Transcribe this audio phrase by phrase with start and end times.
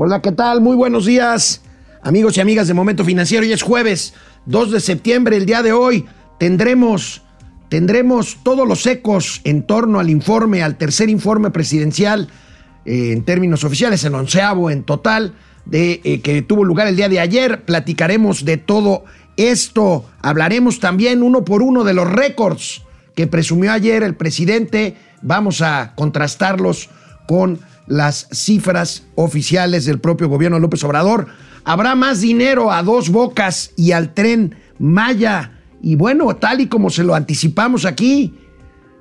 [0.00, 0.60] Hola, ¿qué tal?
[0.60, 1.60] Muy buenos días,
[2.02, 3.44] amigos y amigas de Momento Financiero.
[3.44, 4.14] Hoy es jueves
[4.46, 6.06] 2 de septiembre, el día de hoy
[6.38, 7.22] tendremos,
[7.68, 12.28] tendremos todos los ecos en torno al informe, al tercer informe presidencial,
[12.84, 15.34] eh, en términos oficiales, el onceavo en total,
[15.64, 17.64] de, eh, que tuvo lugar el día de ayer.
[17.64, 19.02] Platicaremos de todo
[19.36, 20.04] esto.
[20.22, 22.82] Hablaremos también uno por uno de los récords
[23.16, 24.94] que presumió ayer el presidente.
[25.22, 26.88] Vamos a contrastarlos
[27.26, 27.58] con
[27.88, 31.26] las cifras oficiales del propio gobierno López Obrador.
[31.64, 35.52] Habrá más dinero a dos bocas y al tren Maya.
[35.82, 38.38] Y bueno, tal y como se lo anticipamos aquí,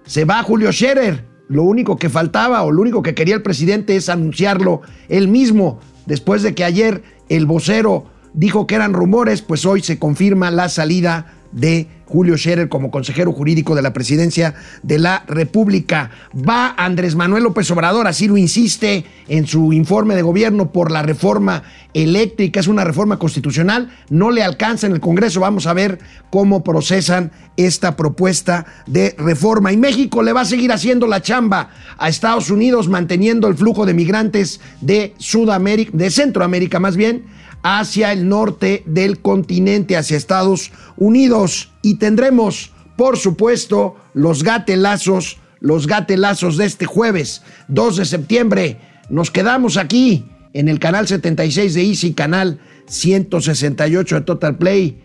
[0.06, 1.26] se va Julio Scherer.
[1.50, 5.80] Lo único que faltaba o lo único que quería el presidente es anunciarlo él mismo.
[6.06, 10.70] Después de que ayer el vocero dijo que eran rumores, pues hoy se confirma la
[10.70, 16.12] salida de Julio Scherer como consejero jurídico de la presidencia de la República.
[16.34, 21.04] Va Andrés Manuel López Obrador, así lo insiste en su informe de gobierno por la
[21.04, 26.00] reforma eléctrica, es una reforma constitucional, no le alcanza en el Congreso, vamos a ver
[26.30, 29.72] cómo procesan esta propuesta de reforma.
[29.72, 33.86] Y México le va a seguir haciendo la chamba a Estados Unidos, manteniendo el flujo
[33.86, 37.26] de migrantes de Sudamérica, de Centroamérica más bien,
[37.64, 41.72] hacia el norte del continente, hacia Estados Unidos.
[41.82, 48.80] Y tendremos, por supuesto, los gatelazos, los gatelazos de este jueves, 2 de septiembre.
[49.10, 55.04] Nos quedamos aquí en el canal 76 de Easy, canal 168 de Total Play.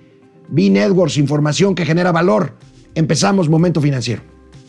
[0.49, 2.57] B Networks, información que genera valor.
[2.95, 4.23] Empezamos Momento Financiero.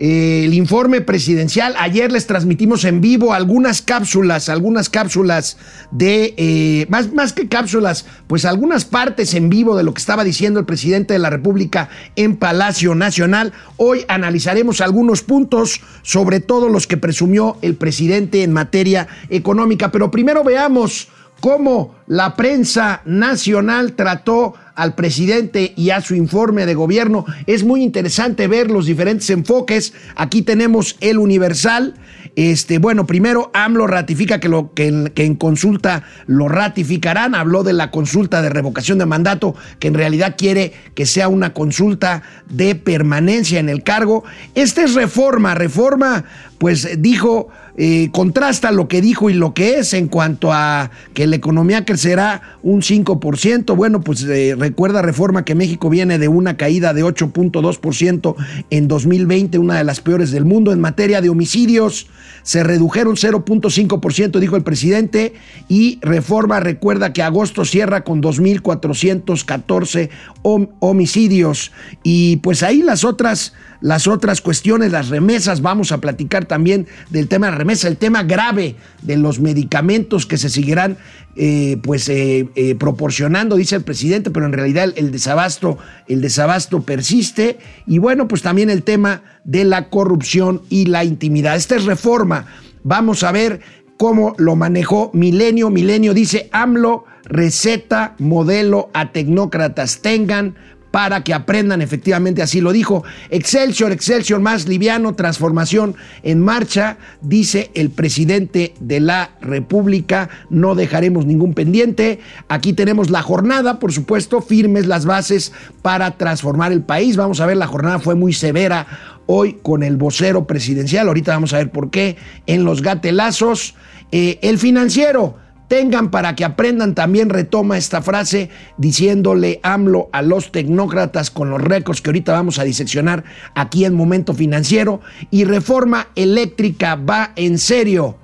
[0.00, 1.74] eh, el informe presidencial.
[1.76, 5.56] Ayer les transmitimos en vivo algunas cápsulas, algunas cápsulas
[5.90, 10.22] de, eh, más, más que cápsulas, pues algunas partes en vivo de lo que estaba
[10.22, 13.52] diciendo el presidente de la República en Palacio Nacional.
[13.76, 19.90] Hoy analizaremos algunos puntos, sobre todo los que presumió el presidente en materia económica.
[19.90, 21.08] Pero primero veamos
[21.40, 27.26] cómo la prensa nacional trató al presidente y a su informe de gobierno.
[27.46, 29.92] Es muy interesante ver los diferentes enfoques.
[30.14, 31.94] Aquí tenemos el Universal.
[32.36, 37.34] Este, bueno, primero AMLO ratifica que, lo, que, en, que en consulta lo ratificarán.
[37.34, 41.52] Habló de la consulta de revocación de mandato, que en realidad quiere que sea una
[41.52, 44.22] consulta de permanencia en el cargo.
[44.54, 45.56] Esta es reforma.
[45.56, 46.24] Reforma,
[46.58, 47.48] pues dijo
[47.80, 51.84] eh, contrasta lo que dijo y lo que es en cuanto a que la economía
[51.84, 53.76] crecerá un 5%.
[53.76, 58.34] Bueno, pues eh, recuerda reforma que México viene de una caída de 8.2%
[58.70, 60.72] en 2020, una de las peores del mundo.
[60.72, 62.08] En materia de homicidios,
[62.42, 65.34] se redujeron 0.5%, dijo el presidente,
[65.68, 70.08] y reforma recuerda que agosto cierra con 2.414
[70.42, 71.70] homicidios.
[72.02, 77.28] Y pues ahí las otras, las otras cuestiones, las remesas, vamos a platicar también del
[77.28, 80.98] tema de remesa, el tema grave de los medicamentos que se seguirán
[81.36, 85.78] eh, pues eh, eh, proporcionando, dice el presidente, pero en realidad el, desabasto,
[86.08, 87.58] el desabasto persiste.
[87.86, 91.54] Y bueno, pues también el tema de la corrupción y la intimidad.
[91.54, 92.46] Esta es reforma.
[92.82, 93.60] Vamos a ver
[93.96, 95.70] cómo lo manejó Milenio.
[95.70, 100.56] Milenio dice AMLO, receta, modelo a tecnócratas tengan
[100.90, 103.04] para que aprendan, efectivamente así lo dijo.
[103.30, 111.26] Excelsior, Excelsior más liviano, transformación en marcha, dice el presidente de la República, no dejaremos
[111.26, 112.20] ningún pendiente.
[112.48, 117.16] Aquí tenemos la jornada, por supuesto, firmes las bases para transformar el país.
[117.16, 118.86] Vamos a ver, la jornada fue muy severa
[119.26, 122.16] hoy con el vocero presidencial, ahorita vamos a ver por qué,
[122.46, 123.74] en los gatelazos.
[124.10, 125.36] Eh, el financiero
[125.68, 128.48] tengan para que aprendan, también retoma esta frase
[128.78, 133.24] diciéndole AMLO a los tecnócratas con los récords que ahorita vamos a diseccionar
[133.54, 135.00] aquí en Momento Financiero.
[135.30, 138.16] Y reforma eléctrica va en serio.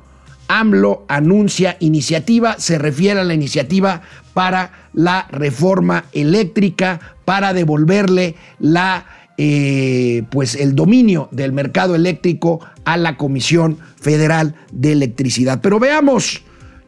[0.49, 4.03] AMLO anuncia iniciativa, se refiere a la iniciativa
[4.35, 9.07] para la reforma eléctrica, para devolverle la
[9.37, 15.61] eh, pues el dominio del mercado eléctrico a la Comisión Federal de Electricidad.
[15.61, 16.43] Pero veamos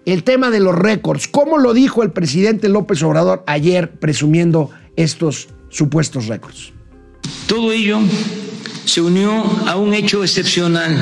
[0.06, 1.28] el tema de los récords.
[1.28, 6.72] ¿Cómo lo dijo el presidente López Obrador ayer presumiendo estos supuestos récords?
[7.46, 7.98] Todo ello
[8.84, 10.96] se unió a un hecho excepcional.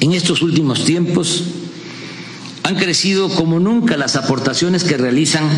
[0.00, 1.44] En estos últimos tiempos
[2.64, 5.48] han crecido como nunca las aportaciones que realizan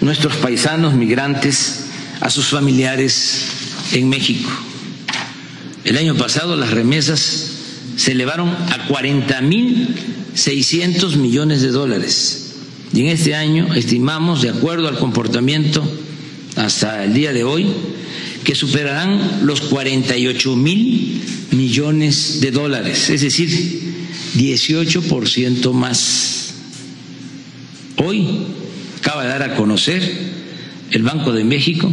[0.00, 1.86] nuestros paisanos migrantes
[2.20, 3.46] a sus familiares
[3.92, 4.50] en México.
[5.84, 7.50] El año pasado las remesas
[7.96, 8.88] se elevaron a
[10.34, 12.42] 40.600 millones de dólares
[12.92, 15.82] y en este año estimamos, de acuerdo al comportamiento
[16.56, 17.66] hasta el día de hoy,
[18.44, 23.48] que superarán los 48 mil millones de dólares, es decir,
[24.36, 26.54] 18% más.
[27.96, 28.46] Hoy
[28.98, 30.02] acaba de dar a conocer
[30.90, 31.90] el Banco de México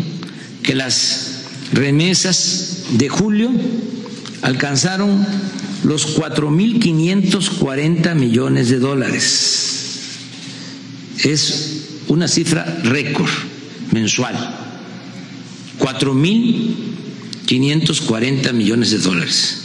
[0.63, 3.51] que las remesas de julio
[4.41, 5.25] alcanzaron
[5.83, 9.75] los 4.540 millones de dólares
[11.23, 13.29] es una cifra récord
[13.91, 14.35] mensual,
[15.79, 19.55] 4.540 millones de dólares.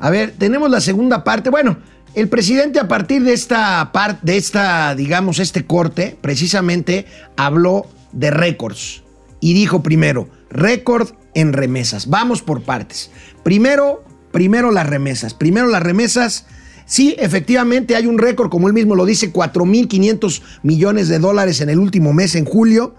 [0.00, 1.50] A ver, tenemos la segunda parte.
[1.50, 1.78] Bueno,
[2.14, 7.06] el presidente a partir de esta parte, de esta, digamos, este corte, precisamente
[7.36, 9.02] habló de récords
[9.40, 12.08] y dijo primero, récord en remesas.
[12.08, 13.10] Vamos por partes.
[13.42, 15.34] Primero, primero las remesas.
[15.34, 16.46] Primero las remesas
[16.88, 21.68] Sí, efectivamente hay un récord, como él mismo lo dice, 4.500 millones de dólares en
[21.68, 22.94] el último mes, en julio,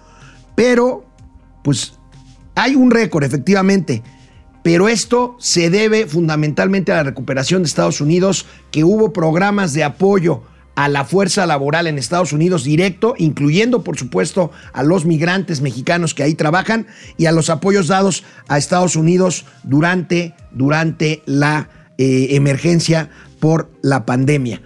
[0.54, 1.06] pero
[1.64, 1.94] pues
[2.54, 4.04] hay un récord, efectivamente.
[4.62, 9.84] Pero esto se debe fundamentalmente a la recuperación de Estados Unidos, que hubo programas de
[9.84, 10.44] apoyo
[10.80, 16.14] a la fuerza laboral en Estados Unidos directo, incluyendo por supuesto a los migrantes mexicanos
[16.14, 16.88] que ahí trabajan
[17.18, 21.68] y a los apoyos dados a Estados Unidos durante, durante la
[21.98, 23.10] eh, emergencia
[23.42, 24.62] por la pandemia.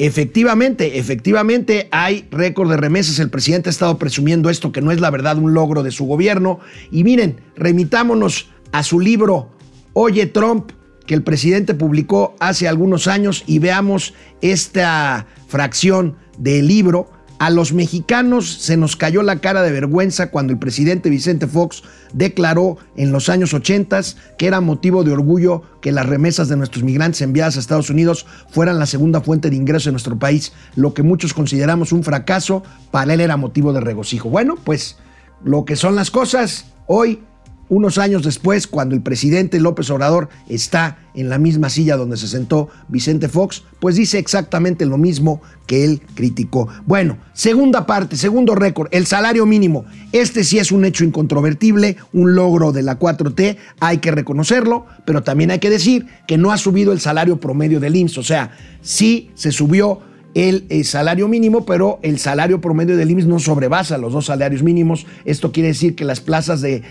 [0.00, 3.20] Efectivamente, efectivamente hay récord de remesas.
[3.20, 6.06] El presidente ha estado presumiendo esto, que no es la verdad un logro de su
[6.06, 6.58] gobierno.
[6.90, 9.52] Y miren, remitámonos a su libro
[9.92, 10.72] Oye Trump,
[11.06, 17.10] que el presidente publicó hace algunos años, y veamos esta fracción del libro
[17.42, 21.82] a los mexicanos se nos cayó la cara de vergüenza cuando el presidente Vicente Fox
[22.12, 24.00] declaró en los años 80
[24.38, 28.26] que era motivo de orgullo que las remesas de nuestros migrantes enviadas a Estados Unidos
[28.48, 32.62] fueran la segunda fuente de ingreso de nuestro país, lo que muchos consideramos un fracaso,
[32.92, 34.28] para él era motivo de regocijo.
[34.28, 34.98] Bueno, pues
[35.42, 37.24] lo que son las cosas, hoy
[37.72, 42.28] unos años después, cuando el presidente López Obrador está en la misma silla donde se
[42.28, 46.68] sentó Vicente Fox, pues dice exactamente lo mismo que él criticó.
[46.84, 49.86] Bueno, segunda parte, segundo récord, el salario mínimo.
[50.12, 55.22] Este sí es un hecho incontrovertible, un logro de la 4T, hay que reconocerlo, pero
[55.22, 58.50] también hay que decir que no ha subido el salario promedio del IMSS, o sea,
[58.82, 63.98] sí se subió el, eh, salario mínimo, pero el salario promedio del IMSS no sobrevasa
[63.98, 65.06] los dos salarios mínimos.
[65.24, 66.82] Esto quiere decir que las plazas de,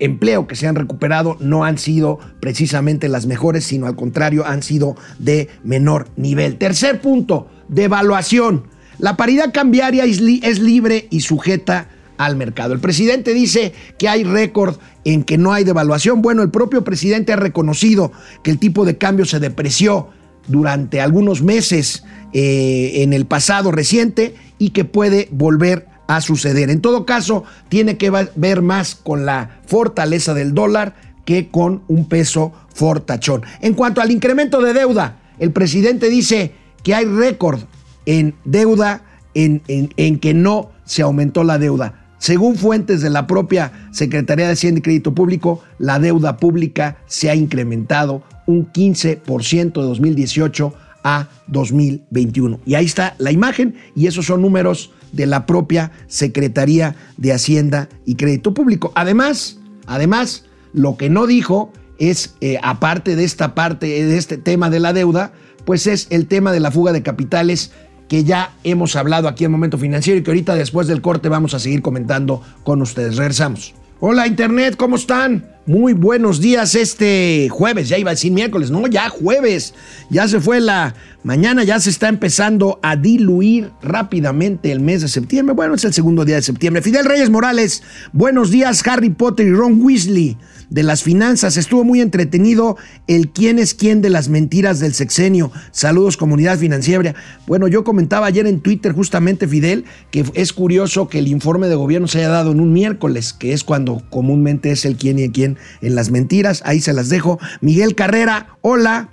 [0.00, 4.62] empleo que se han recuperado no han sido precisamente las mejores, sino al contrario, han
[4.62, 6.56] sido de menor nivel.
[6.56, 8.64] Tercer punto, devaluación.
[8.98, 10.20] La paridad cambiaria es
[10.60, 12.74] libre y sujeta al mercado.
[12.74, 16.22] El presidente dice que hay récord en que no hay devaluación.
[16.22, 18.12] Bueno, el propio presidente ha reconocido
[18.42, 20.08] que el tipo de cambio se depreció
[20.46, 26.70] durante algunos meses eh, en el pasado reciente y que puede volver a suceder.
[26.70, 30.94] En todo caso, tiene que ver más con la fortaleza del dólar
[31.24, 33.42] que con un peso fortachón.
[33.60, 36.52] En cuanto al incremento de deuda, el presidente dice
[36.82, 37.60] que hay récord
[38.06, 39.02] en deuda,
[39.34, 42.04] en, en que no se aumentó la deuda.
[42.18, 47.30] Según fuentes de la propia Secretaría de Hacienda y Crédito Público, la deuda pública se
[47.30, 50.74] ha incrementado un 15% de 2018
[51.04, 52.60] a 2021.
[52.64, 57.88] Y ahí está la imagen y esos son números de la propia Secretaría de Hacienda
[58.04, 58.92] y Crédito Público.
[58.94, 64.70] Además, además, lo que no dijo es, eh, aparte de esta parte, de este tema
[64.70, 65.32] de la deuda,
[65.64, 67.70] pues es el tema de la fuga de capitales
[68.08, 71.54] que ya hemos hablado aquí en Momento Financiero y que ahorita después del corte vamos
[71.54, 73.16] a seguir comentando con ustedes.
[73.16, 73.74] Regresamos.
[74.00, 75.53] Hola Internet, ¿cómo están?
[75.66, 79.72] Muy buenos días este jueves, ya iba a decir miércoles, no, ya jueves,
[80.10, 85.08] ya se fue la mañana, ya se está empezando a diluir rápidamente el mes de
[85.08, 86.82] septiembre, bueno, es el segundo día de septiembre.
[86.82, 90.36] Fidel Reyes Morales, buenos días Harry Potter y Ron Weasley
[90.68, 95.50] de las finanzas, estuvo muy entretenido el quién es quién de las mentiras del sexenio,
[95.70, 97.14] saludos comunidad financiera.
[97.46, 101.74] Bueno, yo comentaba ayer en Twitter justamente Fidel que es curioso que el informe de
[101.74, 105.30] gobierno se haya dado en un miércoles, que es cuando comúnmente es el quién y
[105.30, 106.62] quién en las mentiras.
[106.64, 107.38] Ahí se las dejo.
[107.60, 109.08] Miguel Carrera, hola.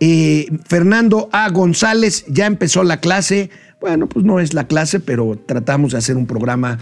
[0.00, 1.48] Eh, Fernando A.
[1.50, 3.50] González, ya empezó la clase.
[3.80, 6.78] bueno, pues no es la clase, pero tratamos de hacer un programa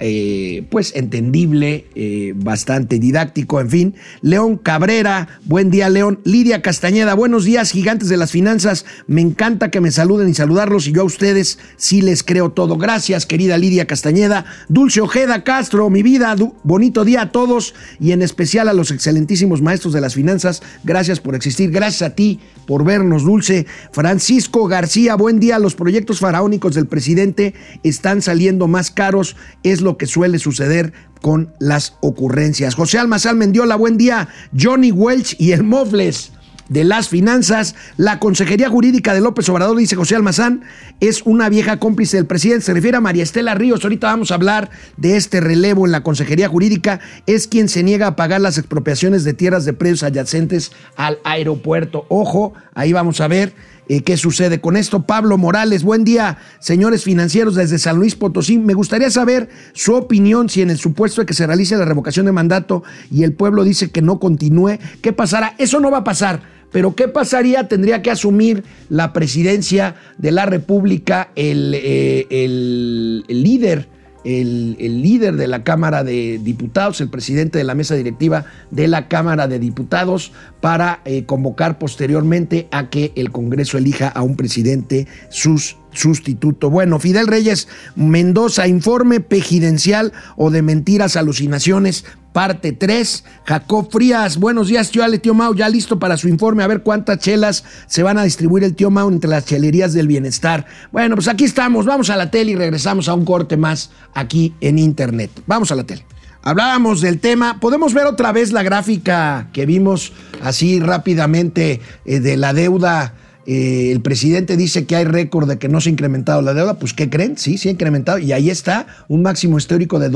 [0.00, 3.94] eh, pues entendible, eh, bastante didáctico, en fin.
[4.22, 6.20] León Cabrera, buen día León.
[6.24, 8.86] Lidia Castañeda, buenos días, gigantes de las finanzas.
[9.06, 12.78] Me encanta que me saluden y saludarlos y yo a ustedes sí les creo todo.
[12.78, 14.46] Gracias, querida Lidia Castañeda.
[14.68, 19.60] Dulce Ojeda Castro, mi vida, bonito día a todos y en especial a los excelentísimos
[19.60, 20.62] maestros de las finanzas.
[20.82, 23.66] Gracias por existir, gracias a ti por vernos, Dulce.
[23.92, 25.58] Francisco García, buen día.
[25.58, 27.52] Los proyectos faraónicos del presidente
[27.82, 32.74] están saliendo más caros, es lo que suele suceder con las ocurrencias.
[32.74, 34.28] José Almazán Mendiola, buen día.
[34.58, 36.32] Johnny Welch y el Mofles
[36.70, 37.74] de las finanzas.
[37.98, 40.62] La Consejería Jurídica de López Obrador, dice José Almazán,
[41.00, 42.64] es una vieja cómplice del presidente.
[42.64, 43.84] Se refiere a María Estela Ríos.
[43.84, 47.00] Ahorita vamos a hablar de este relevo en la Consejería Jurídica.
[47.26, 52.06] Es quien se niega a pagar las expropiaciones de tierras de predios adyacentes al aeropuerto.
[52.08, 53.52] Ojo, ahí vamos a ver.
[53.90, 55.02] Eh, qué sucede con esto.
[55.02, 58.56] Pablo Morales, buen día, señores financieros desde San Luis Potosí.
[58.56, 62.24] Me gustaría saber su opinión si en el supuesto de que se realice la revocación
[62.24, 65.56] de mandato y el pueblo dice que no continúe, ¿qué pasará?
[65.58, 66.40] Eso no va a pasar.
[66.70, 67.66] Pero ¿qué pasaría?
[67.66, 73.88] Tendría que asumir la presidencia de la República el, eh, el líder
[74.24, 79.08] el, líder de la Cámara de Diputados, el presidente de la mesa directiva de la
[79.08, 85.06] Cámara de Diputados, para eh, convocar posteriormente a que el Congreso elija a un presidente
[85.30, 86.70] sus sustituto.
[86.70, 93.24] Bueno, Fidel Reyes Mendoza, informe pejidencial o de mentiras, alucinaciones, parte 3.
[93.44, 96.82] Jacob Frías, buenos días, tío Ale, tío Mau, ya listo para su informe, a ver
[96.82, 100.66] cuántas chelas se van a distribuir el tío Mau entre las chelerías del bienestar.
[100.92, 104.54] Bueno, pues aquí estamos, vamos a la tele y regresamos a un corte más aquí
[104.60, 105.30] en internet.
[105.46, 106.04] Vamos a la tele.
[106.42, 112.36] Hablábamos del tema, podemos ver otra vez la gráfica que vimos así rápidamente eh, de
[112.38, 113.14] la deuda
[113.46, 116.78] eh, el presidente dice que hay récord de que no se ha incrementado la deuda,
[116.78, 117.38] pues ¿qué creen?
[117.38, 120.10] Sí, se ha incrementado y ahí está un máximo histórico de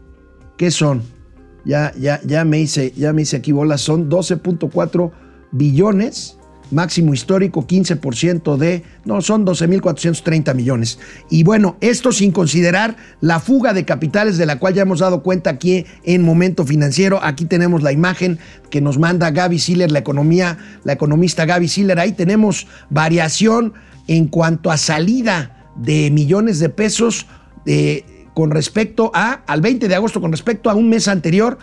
[0.57, 1.03] ¿qué son?
[1.65, 5.11] Ya, ya, ya, me hice, ya me hice aquí bolas, son 12.4
[5.51, 6.38] billones
[6.71, 10.99] máximo histórico, 15% de, no, son 12.430 millones.
[11.29, 15.23] Y bueno, esto sin considerar la fuga de capitales de la cual ya hemos dado
[15.23, 17.19] cuenta aquí en Momento Financiero.
[17.23, 21.99] Aquí tenemos la imagen que nos manda Gaby Siller, la economía, la economista Gaby Siller.
[21.99, 23.73] Ahí tenemos variación
[24.07, 27.27] en cuanto a salida de millones de pesos
[27.65, 31.57] eh, con respecto a, al 20 de agosto, con respecto a un mes anterior,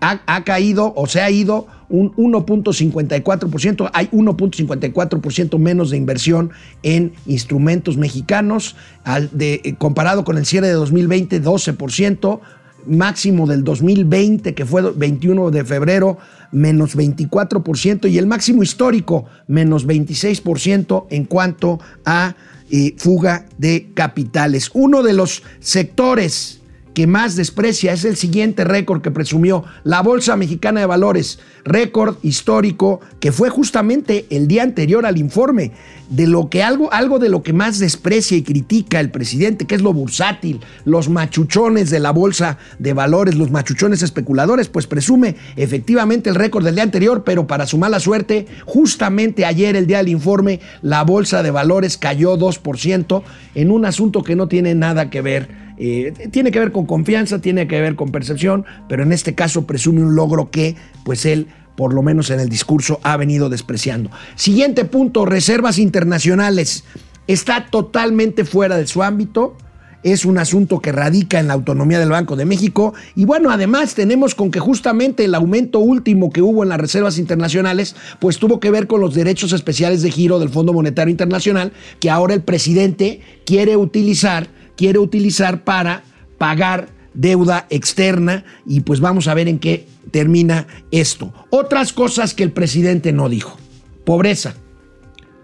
[0.00, 6.50] ha, caído o se ha ido un 1.54%, hay 1.54% menos de inversión
[6.82, 12.40] en instrumentos mexicanos, al de, eh, comparado con el cierre de 2020, 12%,
[12.86, 16.18] máximo del 2020, que fue 21 de febrero,
[16.52, 22.34] menos 24%, y el máximo histórico, menos 26% en cuanto a
[22.70, 24.70] eh, fuga de capitales.
[24.74, 26.57] Uno de los sectores
[26.98, 32.16] que más desprecia es el siguiente récord que presumió la Bolsa Mexicana de Valores, récord
[32.24, 35.70] histórico que fue justamente el día anterior al informe
[36.10, 39.76] de lo que algo, algo de lo que más desprecia y critica el presidente, que
[39.76, 45.36] es lo bursátil, los machuchones de la Bolsa de Valores, los machuchones especuladores, pues presume
[45.54, 49.98] efectivamente el récord del día anterior, pero para su mala suerte, justamente ayer, el día
[49.98, 53.22] del informe, la Bolsa de Valores cayó 2%
[53.54, 57.40] en un asunto que no tiene nada que ver eh, tiene que ver con confianza,
[57.40, 61.46] tiene que ver con percepción, pero en este caso presume un logro que pues él
[61.76, 64.10] por lo menos en el discurso ha venido despreciando.
[64.34, 66.84] Siguiente punto, reservas internacionales.
[67.28, 69.56] Está totalmente fuera de su ámbito
[70.02, 72.94] es un asunto que radica en la autonomía del Banco de México.
[73.16, 77.18] Y bueno, además tenemos con que justamente el aumento último que hubo en las reservas
[77.18, 81.72] internacionales, pues tuvo que ver con los derechos especiales de giro del Fondo Monetario Internacional,
[82.00, 86.04] que ahora el presidente quiere utilizar quiere utilizar para
[86.38, 91.34] pagar deuda externa y pues vamos a ver en qué termina esto.
[91.50, 93.58] Otras cosas que el presidente no dijo.
[94.04, 94.54] Pobreza,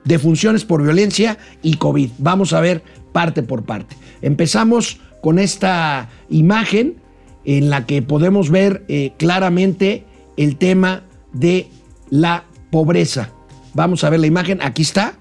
[0.04, 2.10] defunciones por violencia y COVID.
[2.18, 3.96] Vamos a ver parte por parte.
[4.22, 7.02] Empezamos con esta imagen
[7.44, 10.04] en la que podemos ver eh, claramente
[10.36, 11.68] el tema de
[12.08, 13.30] la pobreza.
[13.74, 15.16] Vamos a ver la imagen, aquí está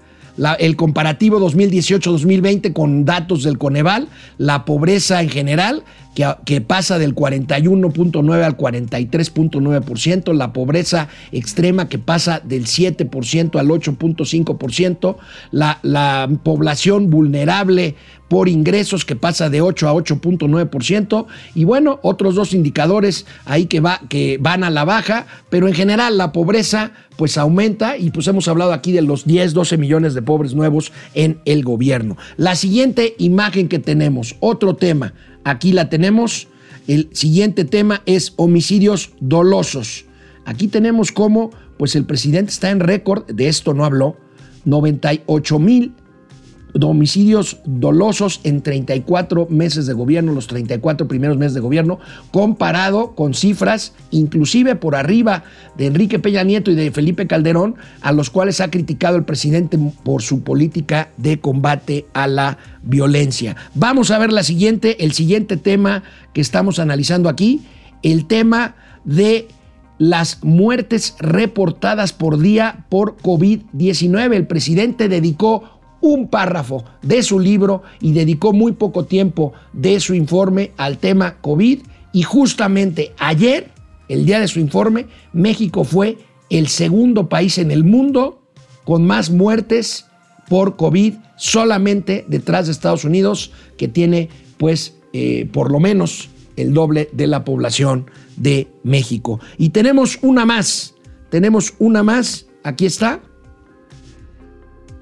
[0.58, 5.84] el comparativo 2018-2020 con datos del Coneval, la pobreza en general,
[6.14, 15.16] que, pasa del 41.9 al 43.9%, la pobreza extrema que pasa del 7% al 8.5%,
[15.50, 17.96] la, la población vulnerable
[18.28, 23.80] por ingresos que pasa de 8 a 8.9% y bueno, otros dos indicadores ahí que,
[23.80, 28.26] va, que van a la baja, pero en general la pobreza pues aumenta y pues
[28.26, 32.16] hemos hablado aquí de los 10, 12 millones de pobres nuevos en el gobierno.
[32.36, 36.48] La siguiente imagen que tenemos, otro tema, aquí la tenemos,
[36.86, 40.06] el siguiente tema es homicidios dolosos.
[40.44, 44.16] Aquí tenemos cómo pues el presidente está en récord, de esto no habló,
[44.64, 45.92] 98 mil
[46.82, 52.00] homicidios dolosos en 34 meses de gobierno, los 34 primeros meses de gobierno,
[52.32, 55.44] comparado con cifras inclusive por arriba
[55.76, 59.78] de Enrique Peña Nieto y de Felipe Calderón, a los cuales ha criticado el presidente
[60.02, 63.56] por su política de combate a la violencia.
[63.74, 66.02] Vamos a ver la siguiente, el siguiente tema
[66.32, 67.62] que estamos analizando aquí,
[68.02, 69.48] el tema de
[69.98, 74.34] las muertes reportadas por día por COVID-19.
[74.34, 75.73] El presidente dedicó
[76.04, 81.38] un párrafo de su libro y dedicó muy poco tiempo de su informe al tema
[81.40, 81.80] COVID.
[82.12, 83.70] Y justamente ayer,
[84.08, 86.18] el día de su informe, México fue
[86.50, 88.42] el segundo país en el mundo
[88.84, 90.04] con más muertes
[90.48, 96.74] por COVID, solamente detrás de Estados Unidos, que tiene pues eh, por lo menos el
[96.74, 99.40] doble de la población de México.
[99.56, 100.94] Y tenemos una más,
[101.30, 103.22] tenemos una más, aquí está.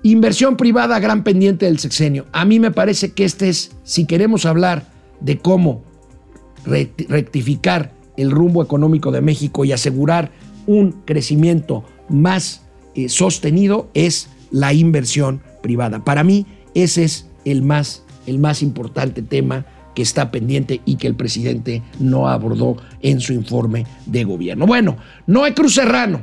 [0.05, 2.27] Inversión privada, gran pendiente del sexenio.
[2.33, 4.91] A mí me parece que este es, si queremos hablar
[5.21, 5.83] de cómo
[6.65, 10.33] rectificar el rumbo económico de México y asegurar
[10.67, 12.63] un crecimiento más
[12.95, 16.05] eh, sostenido, es la inversión privada.
[16.05, 21.07] Para mí, ese es el más, el más importante tema que está pendiente y que
[21.07, 24.67] el presidente no abordó en su informe de gobierno.
[24.67, 26.23] Bueno, Noé Cruz Serrano,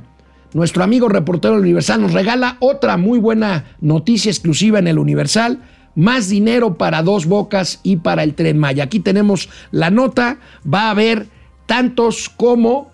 [0.54, 5.62] nuestro amigo reportero del Universal, nos regala otra muy buena noticia exclusiva en el Universal.
[5.96, 8.86] Más dinero para dos bocas y para el tren Maya.
[8.86, 10.40] Aquí tenemos la nota.
[10.72, 11.28] Va a haber
[11.66, 12.92] tantos como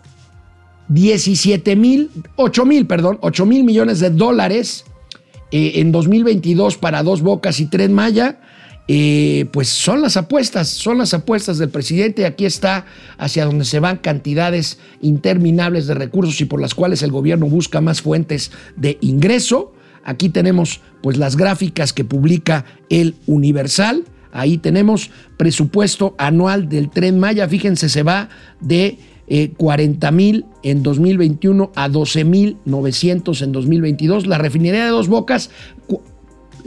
[0.87, 4.85] 17 mil, 8 mil, perdón, 8 mil millones de dólares
[5.51, 8.39] eh, en 2022 para dos bocas y tren Maya
[8.87, 12.25] eh, pues son las apuestas, son las apuestas del presidente.
[12.25, 12.85] Aquí está
[13.17, 17.81] hacia donde se van cantidades interminables de recursos y por las cuales el gobierno busca
[17.81, 19.73] más fuentes de ingreso.
[20.03, 24.03] Aquí tenemos pues las gráficas que publica el Universal.
[24.31, 27.47] Ahí tenemos presupuesto anual del tren Maya.
[27.47, 28.99] Fíjense, se va de
[29.57, 34.27] 40 eh, mil en 2021 a 12 mil 900 en 2022.
[34.27, 35.49] La refinería de Dos Bocas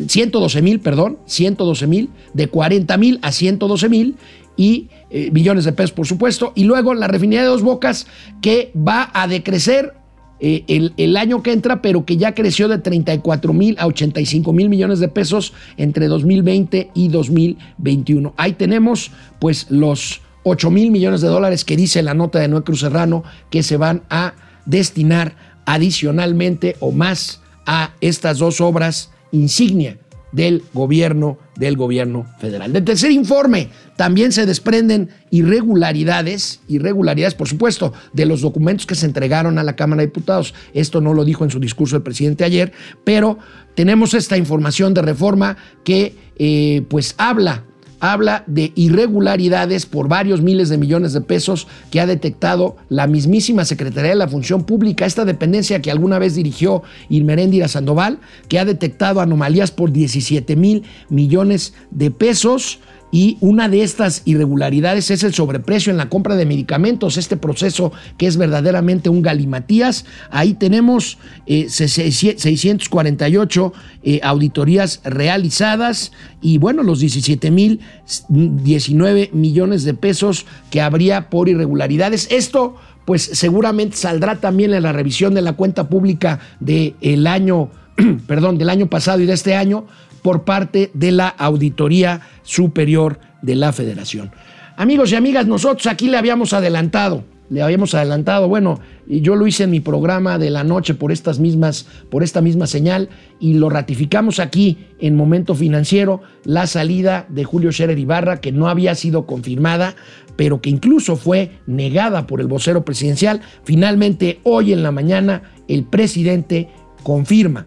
[0.06, 4.16] 112 mil, perdón, 112 mil, de 40 mil a 112 mil
[4.56, 6.52] y eh, millones de pesos, por supuesto.
[6.54, 8.06] Y luego la refinería de Dos Bocas
[8.40, 9.94] que va a decrecer
[10.40, 14.68] eh, el, año que entra, pero que ya creció de 34 mil a 85 mil
[14.68, 18.34] millones de pesos entre 2020 y 2021.
[18.36, 22.62] Ahí tenemos pues los 8 mil millones de dólares que dice la nota de Noé
[22.62, 24.34] Cruz Serrano que se van a
[24.64, 25.34] destinar
[25.66, 29.98] adicionalmente o más a estas dos obras insignia
[30.32, 32.72] del gobierno del gobierno federal.
[32.72, 39.06] Del tercer informe también se desprenden irregularidades, irregularidades por supuesto, de los documentos que se
[39.06, 40.54] entregaron a la Cámara de Diputados.
[40.72, 42.72] Esto no lo dijo en su discurso el presidente ayer,
[43.04, 43.38] pero
[43.74, 47.64] tenemos esta información de reforma que eh, pues habla
[48.00, 53.64] habla de irregularidades por varios miles de millones de pesos que ha detectado la mismísima
[53.64, 58.64] Secretaría de la Función Pública, esta dependencia que alguna vez dirigió Irmeréndira Sandoval, que ha
[58.64, 65.32] detectado anomalías por 17 mil millones de pesos y una de estas irregularidades es el
[65.32, 70.04] sobreprecio en la compra de medicamentos, este proceso que es verdaderamente un galimatías.
[70.30, 77.80] Ahí tenemos 648 eh, eh, auditorías realizadas y bueno, los 17 mil
[78.28, 82.28] 19 millones de pesos que habría por irregularidades.
[82.30, 82.76] Esto
[83.08, 87.70] pues seguramente saldrá también en la revisión de la cuenta pública del año,
[88.26, 89.86] perdón, del año pasado y de este año,
[90.18, 94.30] por parte de la Auditoría Superior de la Federación.
[94.76, 99.64] Amigos y amigas, nosotros aquí le habíamos adelantado, le habíamos adelantado, bueno, yo lo hice
[99.64, 103.08] en mi programa de la noche por estas mismas, por esta misma señal
[103.40, 108.68] y lo ratificamos aquí en Momento Financiero, la salida de Julio Scherer Ibarra, que no
[108.68, 109.96] había sido confirmada,
[110.36, 113.40] pero que incluso fue negada por el vocero presidencial.
[113.64, 116.68] Finalmente, hoy en la mañana, el presidente
[117.02, 117.66] confirma.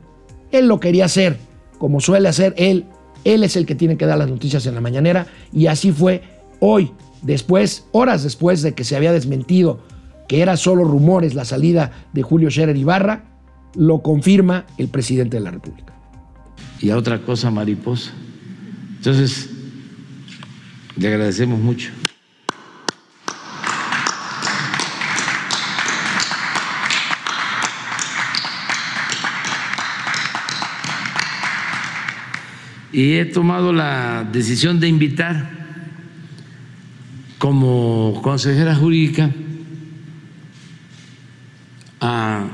[0.52, 1.38] Él lo quería hacer,
[1.82, 2.86] como suele hacer él.
[3.24, 6.22] Él es el que tiene que dar las noticias en la mañanera y así fue
[6.60, 6.92] hoy,
[7.24, 9.80] después, horas después de que se había desmentido
[10.28, 13.24] que era solo rumores la salida de Julio Scherer Ibarra,
[13.74, 15.96] lo confirma el presidente de la República.
[16.80, 18.12] Y a otra cosa, mariposa.
[18.98, 19.50] Entonces,
[20.98, 21.90] Le agradecemos mucho.
[32.94, 35.50] Y he tomado la decisión de invitar
[37.38, 39.32] como consejera jurídica
[42.00, 42.48] a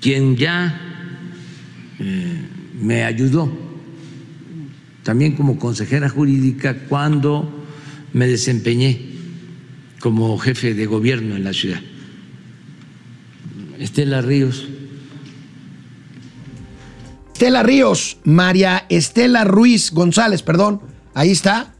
[0.00, 0.80] quien ya
[1.98, 2.40] eh,
[2.80, 3.64] me ayudó
[5.04, 7.66] también como consejera jurídica cuando
[8.12, 9.00] me desempeñé
[10.00, 11.80] como jefe de gobierno en la ciudad.
[13.78, 14.68] Estela Ríos
[17.34, 20.80] Estela Ríos, María Estela Ruiz González, perdón,
[21.14, 21.74] ahí está,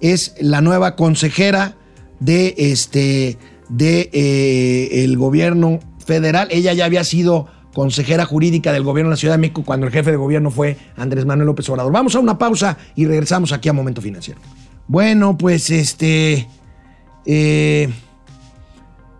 [0.00, 1.76] es la nueva consejera
[2.18, 3.38] de este
[3.68, 6.48] de eh, el gobierno federal.
[6.50, 9.92] Ella ya había sido consejera jurídica del gobierno de la Ciudad de México cuando el
[9.92, 11.92] jefe de gobierno fue Andrés Manuel López Obrador.
[11.92, 14.40] Vamos a una pausa y regresamos aquí a Momento Financiero.
[14.88, 16.48] Bueno, pues este
[17.24, 17.90] eh,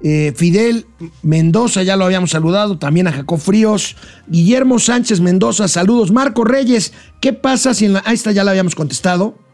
[0.03, 0.87] eh, Fidel
[1.23, 3.97] Mendoza, ya lo habíamos saludado, también a Jacob Fríos,
[4.29, 8.03] Guillermo Sánchez Mendoza, saludos, Marco Reyes, ¿qué pasa si en la...
[8.05, 9.46] Ahí está, ya lo habíamos contestado.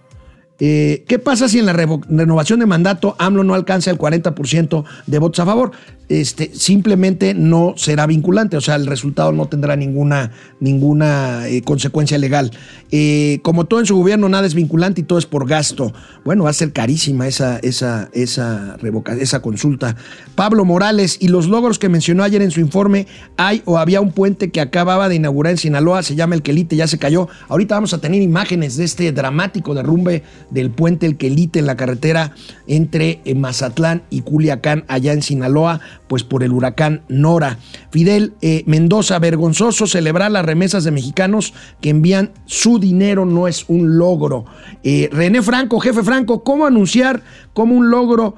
[0.65, 5.19] Eh, ¿Qué pasa si en la renovación de mandato AMLO no alcanza el 40% de
[5.19, 5.73] votos a favor?
[6.09, 12.19] Este, simplemente no será vinculante, o sea, el resultado no tendrá ninguna, ninguna eh, consecuencia
[12.19, 12.53] legal.
[12.91, 15.93] Eh, como todo en su gobierno, nada es vinculante y todo es por gasto.
[16.25, 18.77] Bueno, va a ser carísima esa, esa, esa,
[19.19, 19.97] esa consulta.
[20.37, 24.13] Pablo Morales, y los logros que mencionó ayer en su informe, hay o había un
[24.13, 27.29] puente que acababa de inaugurar en Sinaloa, se llama El Quelite, ya se cayó.
[27.49, 31.77] Ahorita vamos a tener imágenes de este dramático derrumbe del puente El Quelite en la
[31.77, 32.35] carretera
[32.67, 35.81] entre eh, Mazatlán y Culiacán, allá en Sinaloa
[36.13, 37.59] pues por el huracán Nora.
[37.91, 43.65] Fidel eh, Mendoza, vergonzoso celebrar las remesas de mexicanos que envían su dinero no es
[43.69, 44.45] un logro.
[44.83, 47.23] Eh, René Franco, jefe Franco, ¿cómo anunciar
[47.55, 48.37] como un logro,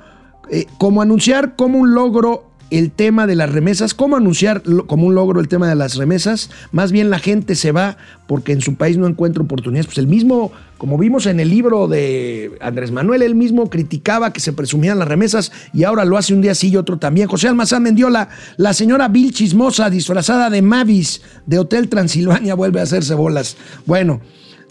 [0.50, 5.14] eh, cómo anunciar como un logro el tema de las remesas, cómo anunciar como un
[5.14, 7.96] logro el tema de las remesas, más bien la gente se va
[8.26, 9.86] porque en su país no encuentra oportunidades.
[9.86, 14.40] Pues el mismo, como vimos en el libro de Andrés Manuel, él mismo criticaba que
[14.40, 17.28] se presumían las remesas y ahora lo hace un día sí y otro también.
[17.28, 22.84] José Almazán Mendiola, la señora Bill Chismosa, disfrazada de Mavis de Hotel Transilvania, vuelve a
[22.84, 23.56] hacerse bolas.
[23.86, 24.20] Bueno.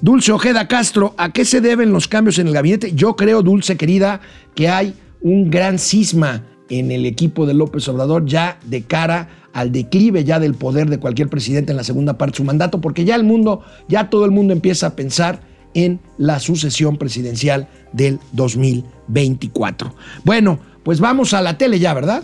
[0.02, 2.92] Dulce Ojeda Castro, ¿a qué se deben los cambios en el gabinete?
[2.94, 4.20] Yo creo, Dulce querida,
[4.54, 9.72] que hay un gran cisma en el equipo de López Obrador ya de cara al
[9.72, 13.06] declive ya del poder de cualquier presidente en la segunda parte de su mandato, porque
[13.06, 15.42] ya el mundo, ya todo el mundo empieza a pensar
[15.74, 19.94] en la sucesión presidencial del 2024.
[20.24, 22.24] Bueno, pues vamos a la tele ya, ¿verdad?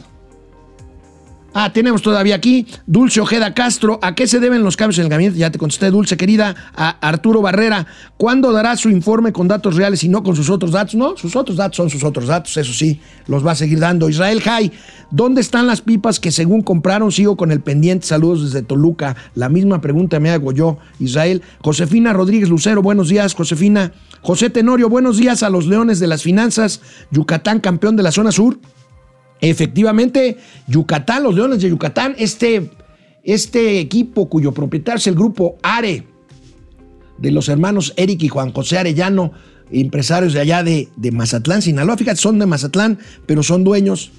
[1.53, 3.99] Ah, tenemos todavía aquí Dulce Ojeda Castro.
[4.03, 5.38] ¿A qué se deben los cambios en el gabinete?
[5.38, 6.55] Ya te contesté, Dulce querida.
[6.75, 7.88] A Arturo Barrera.
[8.17, 10.95] ¿Cuándo dará su informe con datos reales y no con sus otros datos?
[10.95, 14.09] No, sus otros datos son sus otros datos, eso sí, los va a seguir dando.
[14.09, 14.71] Israel Jai,
[15.09, 17.12] ¿dónde están las pipas que según compraron?
[17.12, 18.05] Sigo con el pendiente.
[18.05, 19.15] Saludos desde Toluca.
[19.35, 21.41] La misma pregunta me hago yo, Israel.
[21.62, 23.91] Josefina Rodríguez Lucero, buenos días, Josefina.
[24.21, 26.81] José Tenorio, buenos días a los Leones de las Finanzas.
[27.12, 28.59] Yucatán, campeón de la zona sur.
[29.41, 32.71] Efectivamente, Yucatán, los Leones de Yucatán, este,
[33.23, 36.06] este equipo cuyo propietario es el grupo ARE
[37.17, 39.32] de los hermanos Eric y Juan José Arellano,
[39.71, 41.97] empresarios de allá de, de Mazatlán, Sinaloa.
[41.97, 44.12] Fíjate, son de Mazatlán, pero son dueños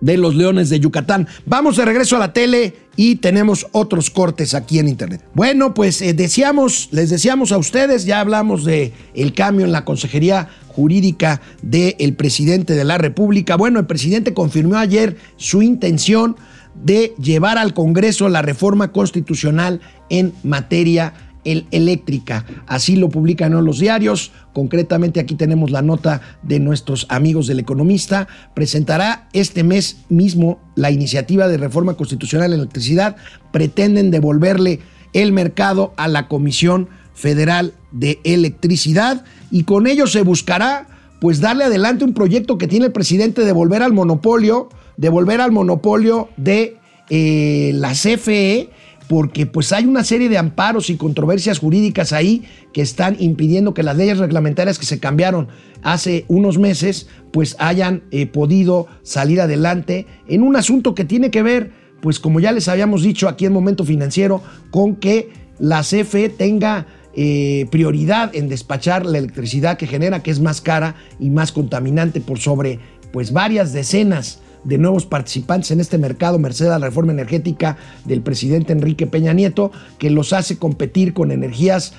[0.00, 1.28] de los Leones de Yucatán.
[1.46, 5.24] Vamos de regreso a la tele y tenemos otros cortes aquí en internet.
[5.34, 9.84] Bueno, pues eh, decíamos, les decíamos a ustedes, ya hablamos de el cambio en la
[9.84, 13.56] Consejería Jurídica del presidente de la República.
[13.56, 16.36] Bueno, el presidente confirmó ayer su intención
[16.74, 21.12] de llevar al Congreso la reforma constitucional en materia
[21.44, 22.44] el eléctrica.
[22.66, 24.32] Así lo publican los diarios.
[24.52, 28.28] Concretamente aquí tenemos la nota de nuestros amigos del economista.
[28.54, 33.16] Presentará este mes mismo la iniciativa de reforma constitucional en electricidad.
[33.52, 34.80] Pretenden devolverle
[35.12, 40.86] el mercado a la Comisión Federal de Electricidad y con ello se buscará
[41.20, 45.40] pues darle adelante un proyecto que tiene el presidente de volver al monopolio, de volver
[45.40, 46.78] al monopolio de
[47.10, 48.70] eh, la CFE
[49.10, 53.82] porque pues hay una serie de amparos y controversias jurídicas ahí que están impidiendo que
[53.82, 55.48] las leyes reglamentarias que se cambiaron
[55.82, 61.42] hace unos meses pues hayan eh, podido salir adelante en un asunto que tiene que
[61.42, 66.28] ver pues como ya les habíamos dicho aquí en Momento Financiero con que la CFE
[66.28, 71.50] tenga eh, prioridad en despachar la electricidad que genera que es más cara y más
[71.50, 72.78] contaminante por sobre
[73.12, 78.22] pues varias decenas de nuevos participantes en este mercado, merced a la reforma energética del
[78.22, 81.94] presidente Enrique Peña Nieto, que los hace competir con energías,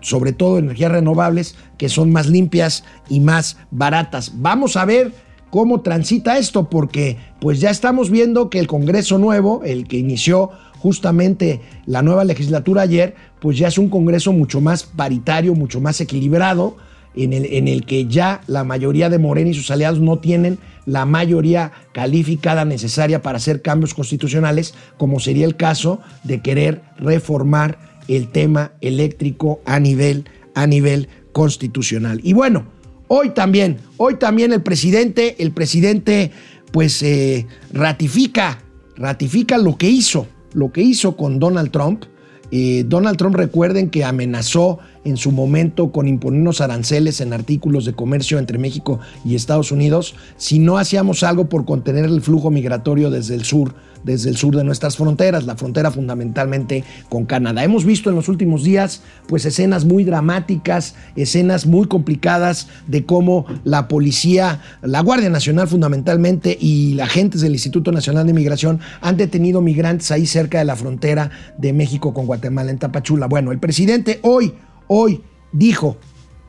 [0.00, 4.32] sobre todo energías renovables, que son más limpias y más baratas.
[4.36, 5.12] Vamos a ver
[5.50, 10.50] cómo transita esto, porque pues ya estamos viendo que el Congreso nuevo, el que inició
[10.78, 16.00] justamente la nueva legislatura ayer, pues ya es un Congreso mucho más paritario, mucho más
[16.00, 16.76] equilibrado,
[17.16, 21.72] en el, que ya la mayoría de Morena y sus aliados no tienen la mayoría
[21.92, 28.72] calificada necesaria para hacer cambios constitucionales, como sería el caso de querer reformar el tema
[28.80, 32.20] eléctrico a nivel, a nivel constitucional.
[32.22, 32.66] Y bueno,
[33.08, 36.30] hoy también, hoy también el presidente, el presidente
[36.70, 38.58] pues eh, ratifica,
[38.96, 42.04] ratifica lo que hizo, lo que hizo con Donald Trump.
[42.50, 47.92] Eh, Donald Trump recuerden que amenazó en su momento con imponernos aranceles en artículos de
[47.92, 50.14] comercio entre México y Estados Unidos.
[50.36, 53.74] Si no hacíamos algo por contener el flujo migratorio desde el sur
[54.06, 57.64] desde el sur de nuestras fronteras, la frontera fundamentalmente con Canadá.
[57.64, 63.46] Hemos visto en los últimos días pues escenas muy dramáticas, escenas muy complicadas de cómo
[63.64, 69.60] la policía, la Guardia Nacional fundamentalmente y agentes del Instituto Nacional de Migración han detenido
[69.60, 73.26] migrantes ahí cerca de la frontera de México con Guatemala en Tapachula.
[73.26, 74.54] Bueno, el presidente hoy,
[74.86, 75.20] hoy
[75.52, 75.96] dijo